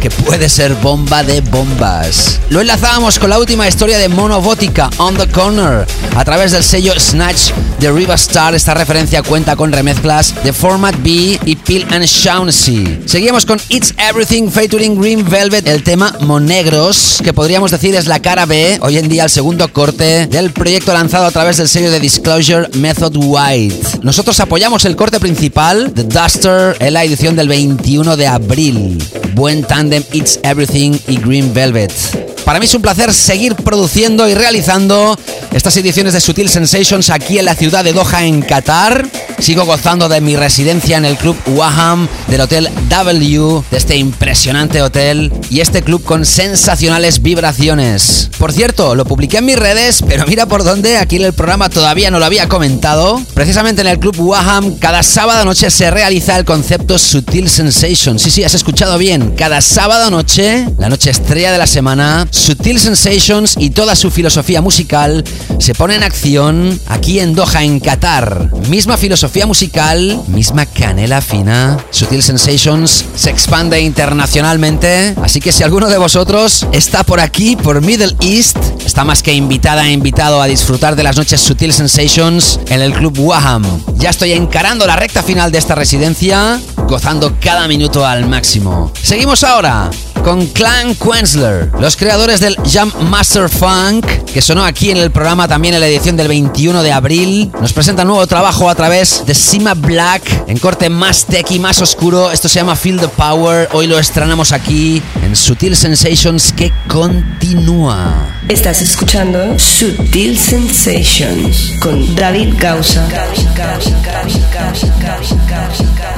que 0.00 0.10
puede 0.10 0.48
ser 0.48 0.76
bomba 0.76 1.24
de 1.24 1.40
bombas. 1.40 2.38
Lo 2.50 2.60
enlazábamos 2.60 3.18
con 3.18 3.30
la 3.30 3.38
última 3.40 3.66
historia 3.66 3.98
de 3.98 4.08
Monobótica, 4.08 4.90
On 4.98 5.16
the 5.16 5.26
Corner, 5.26 5.86
a 6.14 6.24
través 6.24 6.52
del 6.52 6.62
sello 6.62 6.92
Snatch 7.00 7.50
de 7.80 7.90
Riva 7.90 8.14
Star. 8.14 8.54
Esta 8.54 8.74
referencia 8.74 9.24
cuenta 9.24 9.56
con 9.56 9.72
remezclas 9.72 10.34
de 10.44 10.52
Format 10.52 10.94
B 11.02 11.40
y 11.44 11.56
Peel 11.56 11.86
and 11.90 12.04
Shaughnessy. 12.04 13.00
Seguimos 13.06 13.44
con 13.44 13.60
It's 13.68 13.92
Everything 14.08 14.50
featuring 14.50 15.00
Green 15.00 15.24
Velvet, 15.28 15.66
el 15.66 15.82
tema 15.82 16.14
Monegros, 16.20 17.20
que 17.24 17.32
podríamos 17.32 17.70
decir 17.70 17.94
es 17.94 18.06
la 18.06 18.20
cara 18.20 18.44
B, 18.44 18.78
hoy 18.82 18.98
en 18.98 19.08
día 19.08 19.24
el 19.24 19.30
segundo 19.30 19.72
corte 19.72 20.26
del 20.26 20.52
proyecto 20.52 20.92
lanzado 20.92 21.24
a 21.24 21.30
través 21.30 21.56
del 21.56 21.68
sello 21.68 21.90
de 21.90 22.00
Disclosure 22.00 22.68
Method 22.74 23.16
White. 23.16 24.00
Nosotros 24.02 24.38
apoyamos 24.40 24.84
el 24.84 24.94
corte 24.94 25.20
principal, 25.20 25.90
The 25.94 26.04
Duster, 26.04 26.76
en 26.80 26.92
la 26.92 27.02
edición 27.02 27.34
del 27.34 27.48
21 27.48 28.16
de 28.16 28.26
abril. 28.26 29.02
Buen 29.32 29.64
tandem 29.64 30.02
It's 30.12 30.38
Everything 30.42 30.98
y 31.08 31.16
Green 31.16 31.54
Velvet. 31.54 32.23
Para 32.44 32.58
mí 32.58 32.66
es 32.66 32.74
un 32.74 32.82
placer 32.82 33.12
seguir 33.14 33.54
produciendo 33.56 34.28
y 34.28 34.34
realizando 34.34 35.18
estas 35.52 35.76
ediciones 35.78 36.12
de 36.12 36.20
Sutil 36.20 36.50
Sensations 36.50 37.08
aquí 37.08 37.38
en 37.38 37.46
la 37.46 37.54
ciudad 37.54 37.82
de 37.84 37.94
Doha, 37.94 38.24
en 38.24 38.42
Qatar. 38.42 39.08
Sigo 39.38 39.64
gozando 39.64 40.08
de 40.08 40.20
mi 40.20 40.36
residencia 40.36 40.98
en 40.98 41.04
el 41.04 41.16
club 41.16 41.36
Waham 41.46 42.06
del 42.28 42.42
Hotel 42.42 42.68
W, 42.88 43.62
de 43.70 43.76
este 43.76 43.96
impresionante 43.96 44.82
hotel 44.82 45.32
y 45.50 45.60
este 45.60 45.82
club 45.82 46.04
con 46.04 46.26
sensacionales 46.26 47.22
vibraciones. 47.22 48.30
Por 48.38 48.52
cierto, 48.52 48.94
lo 48.94 49.04
publiqué 49.04 49.38
en 49.38 49.46
mis 49.46 49.58
redes, 49.58 50.04
pero 50.06 50.26
mira 50.26 50.46
por 50.46 50.64
dónde, 50.64 50.98
aquí 50.98 51.16
en 51.16 51.24
el 51.24 51.32
programa 51.32 51.70
todavía 51.70 52.10
no 52.10 52.18
lo 52.18 52.26
había 52.26 52.48
comentado. 52.48 53.20
Precisamente 53.34 53.80
en 53.80 53.88
el 53.88 53.98
club 53.98 54.16
Waham, 54.18 54.76
cada 54.78 55.02
sábado 55.02 55.44
noche 55.44 55.70
se 55.70 55.90
realiza 55.90 56.36
el 56.36 56.44
concepto 56.44 56.98
Sutil 56.98 57.48
Sensations. 57.48 58.22
Sí, 58.22 58.30
sí, 58.30 58.44
has 58.44 58.54
escuchado 58.54 58.98
bien. 58.98 59.34
Cada 59.36 59.60
sábado 59.60 60.10
noche, 60.10 60.66
la 60.78 60.88
noche 60.88 61.10
estrella 61.10 61.52
de 61.52 61.58
la 61.58 61.66
semana, 61.66 62.26
Sutil 62.34 62.80
Sensations 62.80 63.54
y 63.58 63.70
toda 63.70 63.94
su 63.94 64.10
filosofía 64.10 64.60
musical 64.60 65.22
se 65.60 65.72
pone 65.72 65.94
en 65.94 66.02
acción 66.02 66.78
aquí 66.86 67.20
en 67.20 67.34
Doha, 67.34 67.62
en 67.62 67.78
Qatar. 67.78 68.50
Misma 68.68 68.96
filosofía 68.96 69.46
musical, 69.46 70.20
misma 70.26 70.66
canela 70.66 71.20
fina. 71.20 71.78
Sutil 71.90 72.24
Sensations 72.24 73.04
se 73.14 73.30
expande 73.30 73.80
internacionalmente, 73.80 75.14
así 75.22 75.40
que 75.40 75.52
si 75.52 75.62
alguno 75.62 75.88
de 75.88 75.96
vosotros 75.96 76.66
está 76.72 77.04
por 77.04 77.20
aquí, 77.20 77.54
por 77.54 77.80
Middle 77.80 78.16
East, 78.20 78.58
está 78.84 79.04
más 79.04 79.22
que 79.22 79.32
invitada 79.32 79.86
e 79.86 79.92
invitado 79.92 80.42
a 80.42 80.46
disfrutar 80.46 80.96
de 80.96 81.04
las 81.04 81.16
noches 81.16 81.40
Sutil 81.40 81.72
Sensations 81.72 82.58
en 82.66 82.80
el 82.80 82.92
Club 82.92 83.16
Waham. 83.20 83.64
Ya 83.94 84.10
estoy 84.10 84.32
encarando 84.32 84.88
la 84.88 84.96
recta 84.96 85.22
final 85.22 85.52
de 85.52 85.58
esta 85.58 85.76
residencia, 85.76 86.60
gozando 86.88 87.36
cada 87.40 87.68
minuto 87.68 88.04
al 88.04 88.28
máximo. 88.28 88.92
Seguimos 89.00 89.44
ahora 89.44 89.88
con 90.24 90.46
Clan 90.46 90.94
Quensler, 90.94 91.70
los 91.78 91.96
creadores 91.96 92.23
del 92.24 92.56
Jam 92.64 92.90
Master 93.10 93.50
Funk, 93.50 94.06
que 94.32 94.40
sonó 94.40 94.64
aquí 94.64 94.90
en 94.90 94.96
el 94.96 95.10
programa 95.10 95.46
también 95.46 95.74
en 95.74 95.80
la 95.80 95.86
edición 95.86 96.16
del 96.16 96.26
21 96.28 96.82
de 96.82 96.90
abril. 96.90 97.52
Nos 97.60 97.74
presenta 97.74 98.02
nuevo 98.02 98.26
trabajo 98.26 98.70
a 98.70 98.74
través 98.74 99.26
de 99.26 99.34
Sima 99.34 99.74
Black, 99.74 100.22
en 100.48 100.56
corte 100.58 100.88
más 100.88 101.26
techy, 101.26 101.58
más 101.58 101.82
oscuro. 101.82 102.32
Esto 102.32 102.48
se 102.48 102.60
llama 102.60 102.76
Feel 102.76 102.98
the 102.98 103.08
Power. 103.08 103.68
Hoy 103.72 103.86
lo 103.86 103.98
estrenamos 103.98 104.52
aquí 104.52 105.02
en 105.22 105.36
Sutil 105.36 105.76
Sensations 105.76 106.50
que 106.54 106.72
continúa. 106.88 108.14
Estás 108.48 108.80
escuchando 108.80 109.58
Sutil 109.58 110.38
Sensations 110.38 111.74
con 111.78 112.16
David 112.16 112.54
Gausa. 112.58 113.06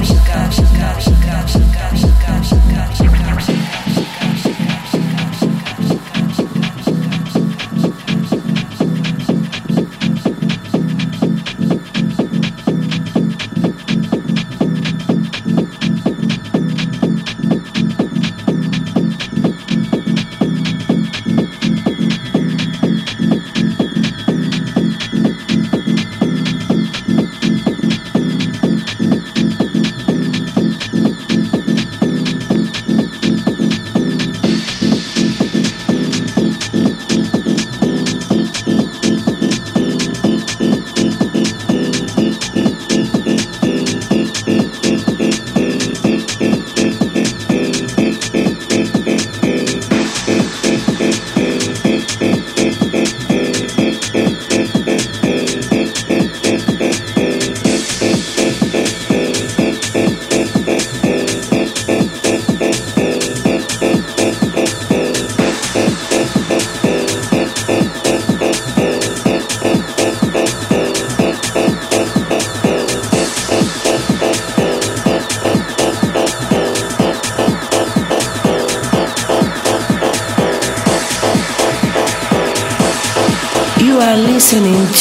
You 0.03 0.26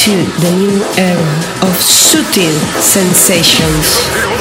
to 0.06 0.12
the 0.12 0.52
new 0.52 0.84
era 1.00 1.36
of 1.64 1.74
Sutil 1.82 2.54
Sensations. 2.80 4.35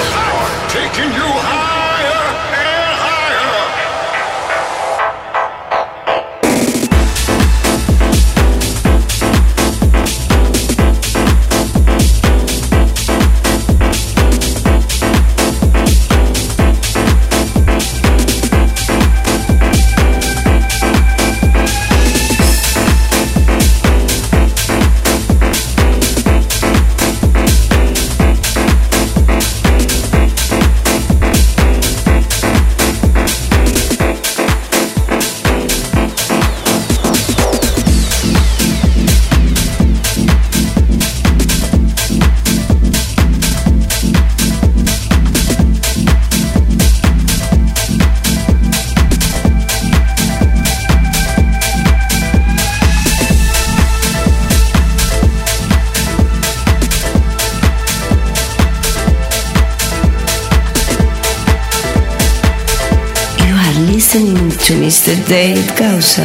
To 65.04 65.10
Mr. 65.10 65.28
David 65.28 65.76
Gausa 65.76 66.24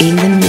in 0.00 0.14
the 0.16 0.47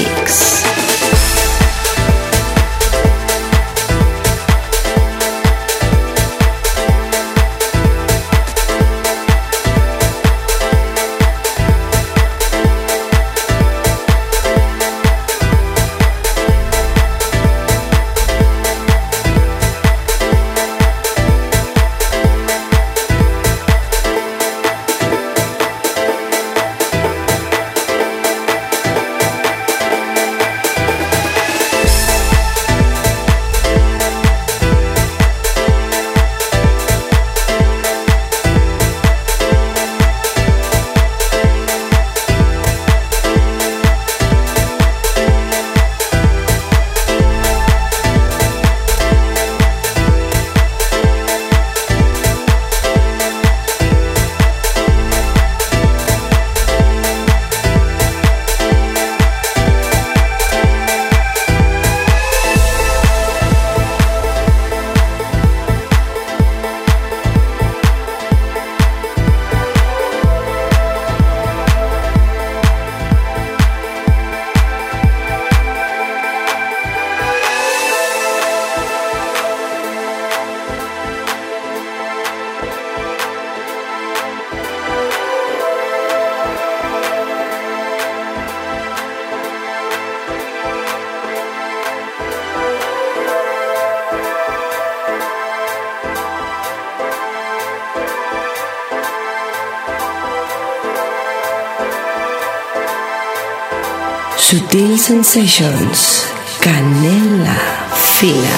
Sutil 104.50 104.98
Sensations, 104.98 106.26
Canela 106.60 107.54
Fina. 107.94 108.58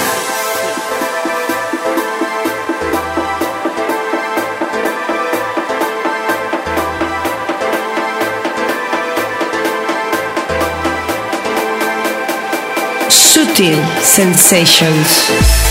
Sutil 13.09 13.84
Sensations. 14.01 15.70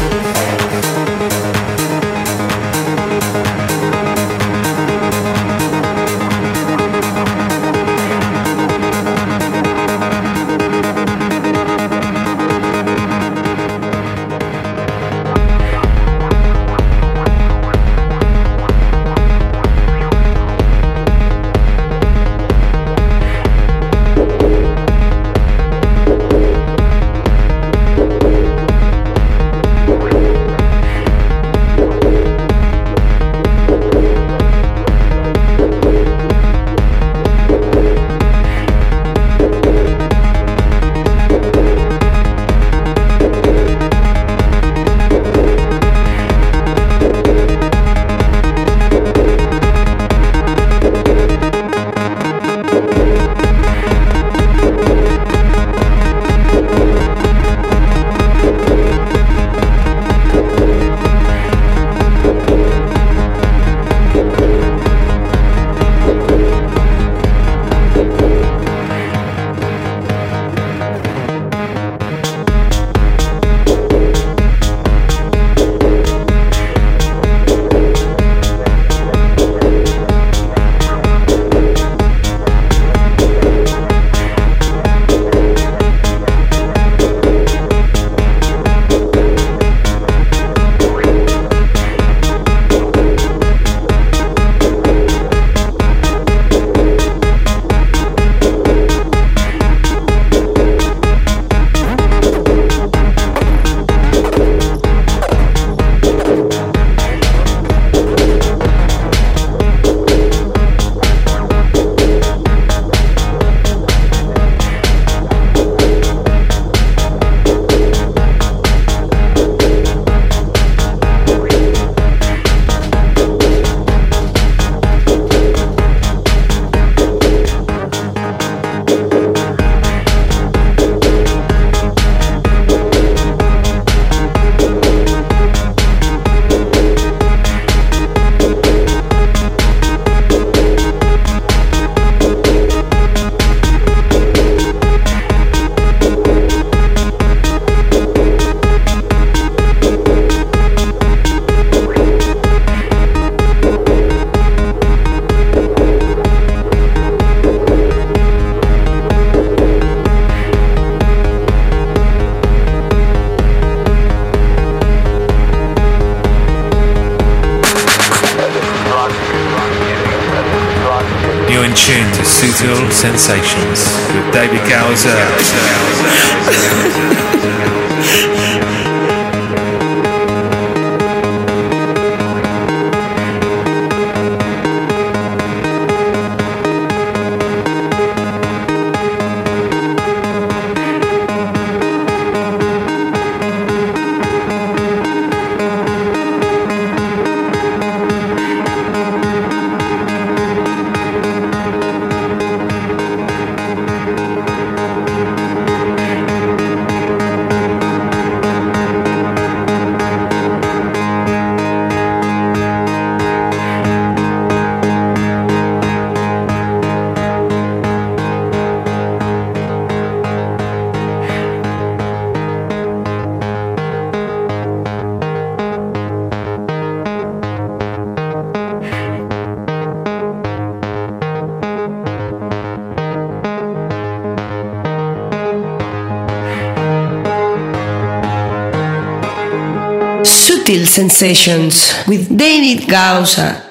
Sensations 240.91 241.93
with 242.05 242.37
David 242.37 242.89
Gausa. 242.89 243.70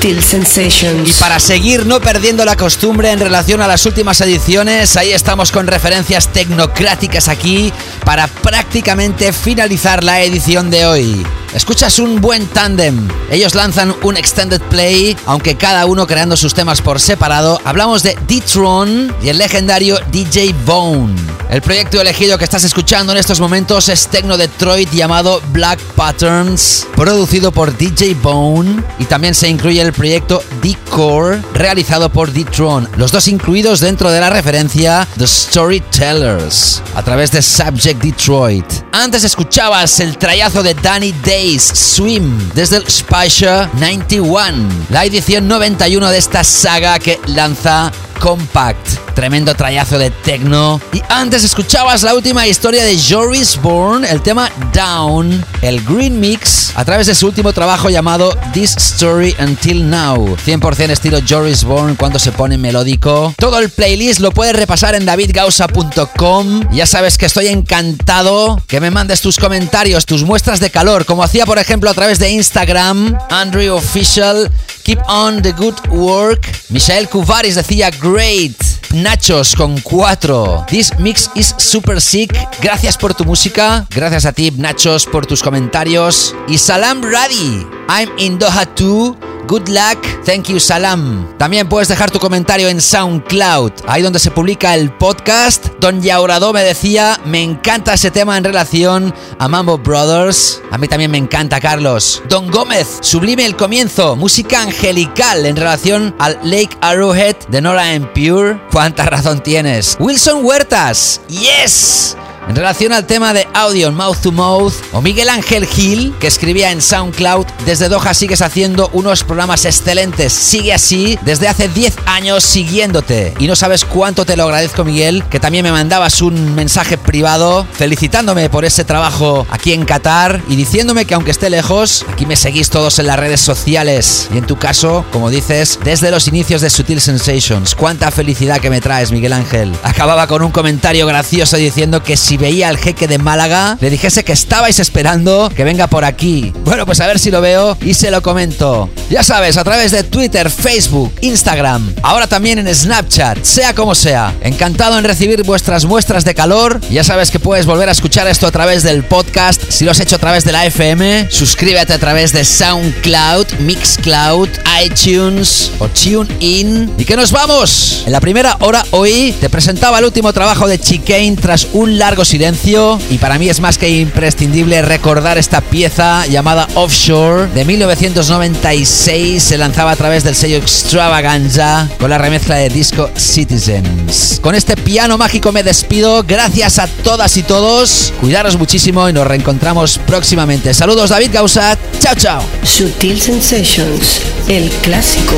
Sensations. 0.00 1.08
Y 1.10 1.12
para 1.20 1.40
seguir 1.40 1.84
no 1.84 2.00
perdiendo 2.00 2.44
la 2.44 2.56
costumbre 2.56 3.10
en 3.10 3.18
relación 3.18 3.60
a 3.60 3.66
las 3.66 3.84
últimas 3.84 4.20
ediciones, 4.20 4.96
ahí 4.96 5.10
estamos 5.10 5.50
con 5.50 5.66
referencias 5.66 6.28
tecnocráticas 6.32 7.28
aquí 7.28 7.72
para 8.04 8.28
prácticamente 8.28 9.32
finalizar 9.32 10.04
la 10.04 10.22
edición 10.22 10.70
de 10.70 10.86
hoy. 10.86 11.26
Escuchas 11.52 11.98
un 11.98 12.20
buen 12.20 12.46
tándem. 12.46 13.08
Ellos 13.28 13.56
lanzan 13.56 13.94
un 14.02 14.16
extended 14.16 14.62
play, 14.62 15.16
aunque 15.26 15.56
cada 15.56 15.84
uno 15.86 16.06
creando 16.06 16.36
sus 16.36 16.54
temas 16.54 16.80
por 16.80 17.00
separado. 17.00 17.60
Hablamos 17.64 18.04
de 18.04 18.16
D-Tron 18.28 19.12
y 19.20 19.30
el 19.30 19.38
legendario 19.38 19.98
DJ 20.12 20.54
Bone. 20.64 21.37
El 21.48 21.62
proyecto 21.62 21.98
elegido 21.98 22.36
que 22.36 22.44
estás 22.44 22.64
escuchando 22.64 23.12
en 23.12 23.18
estos 23.18 23.40
momentos 23.40 23.88
es 23.88 24.08
Tecno 24.08 24.36
Detroit 24.36 24.90
llamado 24.92 25.40
Black 25.50 25.80
Patterns, 25.96 26.86
producido 26.94 27.52
por 27.52 27.74
DJ 27.74 28.14
Bone 28.20 28.82
y 28.98 29.06
también 29.06 29.34
se 29.34 29.48
incluye 29.48 29.80
el 29.80 29.94
proyecto 29.94 30.42
D-Core 30.60 31.40
realizado 31.54 32.10
por 32.10 32.30
D-Tron, 32.32 32.86
los 32.96 33.12
dos 33.12 33.28
incluidos 33.28 33.80
dentro 33.80 34.10
de 34.10 34.20
la 34.20 34.28
referencia 34.28 35.08
The 35.16 35.26
Storytellers 35.26 36.82
a 36.94 37.02
través 37.02 37.32
de 37.32 37.40
Subject 37.40 38.02
Detroit. 38.02 38.66
Antes 38.92 39.24
escuchabas 39.24 40.00
el 40.00 40.18
trayazo 40.18 40.62
de 40.62 40.74
Danny 40.74 41.14
Days 41.24 41.62
Swim 41.62 42.50
desde 42.54 42.76
el 42.76 42.86
Spicer 42.90 43.70
91, 43.72 44.68
la 44.90 45.06
edición 45.06 45.48
91 45.48 46.10
de 46.10 46.18
esta 46.18 46.44
saga 46.44 46.98
que 46.98 47.18
lanza 47.26 47.90
Compact. 48.20 49.07
Tremendo 49.18 49.52
trayazo 49.56 49.98
de 49.98 50.12
techno. 50.12 50.80
Y 50.92 51.02
antes 51.08 51.42
escuchabas 51.42 52.04
la 52.04 52.14
última 52.14 52.46
historia 52.46 52.84
de 52.84 52.96
Joris 52.96 53.60
Bourne, 53.60 54.08
el 54.08 54.22
tema 54.22 54.48
Down, 54.72 55.44
el 55.60 55.82
Green 55.82 56.20
Mix, 56.20 56.70
a 56.76 56.84
través 56.84 57.08
de 57.08 57.16
su 57.16 57.26
último 57.26 57.52
trabajo 57.52 57.90
llamado 57.90 58.32
This 58.52 58.76
Story 58.76 59.34
Until 59.40 59.90
Now. 59.90 60.36
100% 60.36 60.90
estilo 60.90 61.18
Joris 61.28 61.64
Bourne 61.64 61.96
cuando 61.96 62.20
se 62.20 62.30
pone 62.30 62.58
melódico. 62.58 63.34
Todo 63.36 63.58
el 63.58 63.70
playlist 63.70 64.20
lo 64.20 64.30
puedes 64.30 64.54
repasar 64.54 64.94
en 64.94 65.04
davidgausa.com. 65.04 66.70
Ya 66.70 66.86
sabes 66.86 67.18
que 67.18 67.26
estoy 67.26 67.48
encantado 67.48 68.62
que 68.68 68.80
me 68.80 68.92
mandes 68.92 69.20
tus 69.20 69.36
comentarios, 69.36 70.06
tus 70.06 70.22
muestras 70.22 70.60
de 70.60 70.70
calor, 70.70 71.04
como 71.06 71.24
hacía 71.24 71.44
por 71.44 71.58
ejemplo 71.58 71.90
a 71.90 71.94
través 71.94 72.20
de 72.20 72.30
Instagram, 72.30 73.18
Andrew 73.30 73.74
Official 73.74 74.48
Keep 74.88 75.02
on 75.06 75.42
the 75.42 75.52
good 75.52 75.76
work. 75.90 76.46
Michael 76.70 77.08
Kuvaris 77.08 77.56
decía 77.56 77.90
great. 77.90 78.67
Nachos 78.92 79.54
con 79.54 79.78
4. 79.80 80.66
This 80.68 80.92
mix 80.98 81.30
is 81.34 81.54
super 81.58 82.00
sick. 82.00 82.32
Gracias 82.62 82.96
por 82.96 83.14
tu 83.14 83.24
música. 83.24 83.86
Gracias 83.90 84.24
a 84.26 84.32
ti, 84.32 84.50
Nachos, 84.52 85.06
por 85.06 85.26
tus 85.26 85.42
comentarios. 85.42 86.34
Y 86.48 86.58
Salam 86.58 87.02
Radi. 87.02 87.66
I'm 87.88 88.10
in 88.18 88.38
Doha 88.38 88.66
too. 88.74 89.27
Good 89.48 89.68
luck, 89.68 90.04
thank 90.26 90.48
you 90.48 90.60
Salam. 90.60 91.26
También 91.38 91.70
puedes 91.70 91.88
dejar 91.88 92.10
tu 92.10 92.18
comentario 92.18 92.68
en 92.68 92.82
SoundCloud, 92.82 93.72
ahí 93.86 94.02
donde 94.02 94.18
se 94.18 94.30
publica 94.30 94.74
el 94.74 94.92
podcast. 94.92 95.68
Don 95.80 96.02
Yaurado 96.02 96.52
me 96.52 96.62
decía, 96.62 97.18
me 97.24 97.42
encanta 97.42 97.94
ese 97.94 98.10
tema 98.10 98.36
en 98.36 98.44
relación 98.44 99.14
a 99.38 99.48
Mambo 99.48 99.78
Brothers. 99.78 100.60
A 100.70 100.76
mí 100.76 100.86
también 100.86 101.10
me 101.10 101.16
encanta, 101.16 101.62
Carlos. 101.62 102.22
Don 102.28 102.50
Gómez, 102.50 102.98
sublime 103.00 103.46
el 103.46 103.56
comienzo, 103.56 104.16
música 104.16 104.60
angelical 104.60 105.46
en 105.46 105.56
relación 105.56 106.14
al 106.18 106.38
Lake 106.42 106.76
Arrowhead 106.82 107.36
de 107.48 107.62
Nora 107.62 107.92
and 107.92 108.06
Pure. 108.12 108.60
¿Cuánta 108.70 109.06
razón 109.06 109.42
tienes? 109.42 109.96
Wilson 109.98 110.44
Huertas, 110.44 111.22
yes. 111.28 112.18
En 112.48 112.56
relación 112.56 112.94
al 112.94 113.04
tema 113.04 113.34
de 113.34 113.46
audio 113.52 113.92
mouth 113.92 114.22
to 114.22 114.32
mouth, 114.32 114.72
o 114.92 115.02
Miguel 115.02 115.28
Ángel 115.28 115.66
Gil, 115.66 116.14
que 116.18 116.28
escribía 116.28 116.72
en 116.72 116.80
SoundCloud, 116.80 117.44
desde 117.66 117.90
Doha 117.90 118.14
sigues 118.14 118.40
haciendo 118.40 118.88
unos 118.94 119.22
programas 119.22 119.66
excelentes. 119.66 120.32
Sigue 120.32 120.72
así 120.72 121.18
desde 121.26 121.46
hace 121.46 121.68
10 121.68 121.96
años 122.06 122.42
siguiéndote. 122.42 123.34
Y 123.38 123.48
no 123.48 123.54
sabes 123.54 123.84
cuánto 123.84 124.24
te 124.24 124.34
lo 124.34 124.44
agradezco, 124.44 124.82
Miguel, 124.82 125.24
que 125.28 125.40
también 125.40 125.62
me 125.62 125.72
mandabas 125.72 126.22
un 126.22 126.54
mensaje 126.54 126.96
privado 126.96 127.66
felicitándome 127.70 128.48
por 128.48 128.64
ese 128.64 128.82
trabajo 128.82 129.46
aquí 129.50 129.74
en 129.74 129.84
Qatar 129.84 130.40
y 130.48 130.56
diciéndome 130.56 131.04
que 131.04 131.12
aunque 131.12 131.32
esté 131.32 131.50
lejos, 131.50 132.06
aquí 132.10 132.24
me 132.24 132.34
seguís 132.36 132.70
todos 132.70 132.98
en 132.98 133.08
las 133.08 133.18
redes 133.18 133.42
sociales. 133.42 134.26
Y 134.32 134.38
en 134.38 134.46
tu 134.46 134.56
caso, 134.56 135.04
como 135.12 135.28
dices, 135.28 135.78
desde 135.84 136.10
los 136.10 136.26
inicios 136.28 136.62
de 136.62 136.70
Sutil 136.70 137.02
Sensations. 137.02 137.74
Cuánta 137.74 138.10
felicidad 138.10 138.58
que 138.58 138.70
me 138.70 138.80
traes, 138.80 139.12
Miguel 139.12 139.34
Ángel. 139.34 139.70
Acababa 139.82 140.26
con 140.26 140.40
un 140.40 140.50
comentario 140.50 141.06
gracioso 141.06 141.58
diciendo 141.58 142.02
que 142.02 142.16
si 142.16 142.37
veía 142.38 142.68
al 142.68 142.78
jeque 142.78 143.08
de 143.08 143.18
Málaga, 143.18 143.76
le 143.80 143.90
dijese 143.90 144.24
que 144.24 144.32
estabais 144.32 144.78
esperando 144.78 145.50
que 145.54 145.64
venga 145.64 145.86
por 145.86 146.04
aquí. 146.04 146.52
Bueno, 146.64 146.86
pues 146.86 147.00
a 147.00 147.06
ver 147.06 147.18
si 147.18 147.30
lo 147.30 147.40
veo 147.40 147.76
y 147.80 147.94
se 147.94 148.10
lo 148.10 148.22
comento. 148.22 148.88
Ya 149.10 149.22
sabes, 149.22 149.56
a 149.56 149.64
través 149.64 149.90
de 149.90 150.04
Twitter, 150.04 150.50
Facebook, 150.50 151.12
Instagram, 151.20 151.94
ahora 152.02 152.26
también 152.26 152.58
en 152.58 152.74
Snapchat, 152.74 153.42
sea 153.42 153.74
como 153.74 153.94
sea. 153.94 154.34
Encantado 154.42 154.98
en 154.98 155.04
recibir 155.04 155.42
vuestras 155.44 155.84
muestras 155.84 156.24
de 156.24 156.34
calor. 156.34 156.80
Ya 156.90 157.04
sabes 157.04 157.30
que 157.30 157.40
puedes 157.40 157.66
volver 157.66 157.88
a 157.88 157.92
escuchar 157.92 158.26
esto 158.26 158.46
a 158.46 158.50
través 158.50 158.82
del 158.82 159.04
podcast. 159.04 159.62
Si 159.68 159.84
lo 159.84 159.90
has 159.90 160.00
hecho 160.00 160.16
a 160.16 160.20
través 160.20 160.44
de 160.44 160.52
la 160.52 160.66
FM, 160.66 161.28
suscríbete 161.30 161.92
a 161.92 161.98
través 161.98 162.32
de 162.32 162.44
SoundCloud, 162.44 163.46
Mixcloud, 163.60 164.48
iTunes 164.84 165.72
o 165.78 165.88
TuneIn. 165.88 166.92
¿Y 166.98 167.04
que 167.04 167.16
nos 167.16 167.32
vamos? 167.32 168.04
En 168.06 168.12
la 168.12 168.20
primera 168.20 168.56
hora 168.60 168.84
hoy 168.90 169.34
te 169.40 169.50
presentaba 169.50 169.98
el 169.98 170.04
último 170.04 170.32
trabajo 170.32 170.68
de 170.68 170.78
Chicane 170.78 171.36
tras 171.36 171.66
un 171.72 171.98
largo 171.98 172.24
silencio 172.28 173.00
y 173.08 173.16
para 173.16 173.38
mí 173.38 173.48
es 173.48 173.58
más 173.60 173.78
que 173.78 173.88
imprescindible 173.88 174.82
recordar 174.82 175.38
esta 175.38 175.62
pieza 175.62 176.26
llamada 176.26 176.68
Offshore 176.74 177.48
de 177.54 177.64
1996 177.64 179.42
se 179.42 179.56
lanzaba 179.56 179.92
a 179.92 179.96
través 179.96 180.24
del 180.24 180.34
sello 180.34 180.58
Extravaganza 180.58 181.88
con 181.98 182.10
la 182.10 182.18
remezcla 182.18 182.56
de 182.56 182.68
disco 182.68 183.10
Citizens. 183.16 184.40
Con 184.42 184.54
este 184.54 184.76
piano 184.76 185.16
mágico 185.16 185.52
me 185.52 185.62
despido, 185.62 186.22
gracias 186.22 186.78
a 186.78 186.86
todas 186.86 187.34
y 187.38 187.42
todos, 187.42 188.12
cuidaros 188.20 188.58
muchísimo 188.58 189.08
y 189.08 189.14
nos 189.14 189.26
reencontramos 189.26 189.98
próximamente. 190.06 190.74
Saludos 190.74 191.08
David 191.08 191.30
Gausat, 191.32 191.78
chao 191.98 192.14
chao. 192.14 192.42
Sutil 192.62 193.18
Sensations, 193.20 194.20
el 194.48 194.68
clásico. 194.82 195.34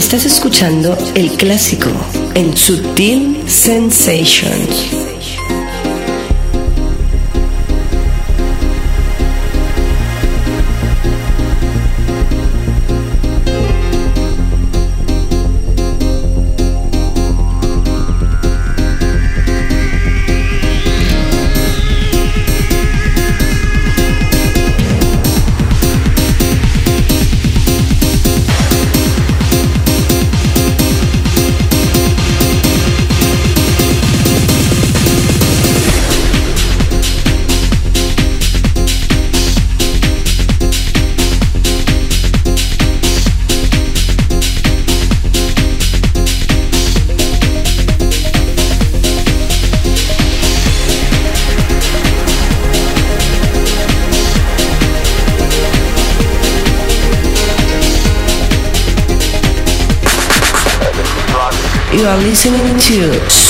Estás 0.00 0.24
escuchando 0.24 0.96
el 1.14 1.30
clásico 1.32 1.90
en 2.34 2.56
Sutil 2.56 3.44
Sensations. 3.46 5.09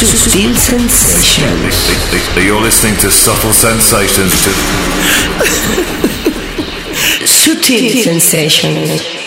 Sutil 0.01 0.57
Sensations. 0.57 2.35
You're 2.43 2.59
listening 2.63 2.97
to 3.01 3.11
Subtle 3.11 3.53
Sensations. 3.53 4.33
Subtle 7.29 7.91
Sensations. 7.91 9.20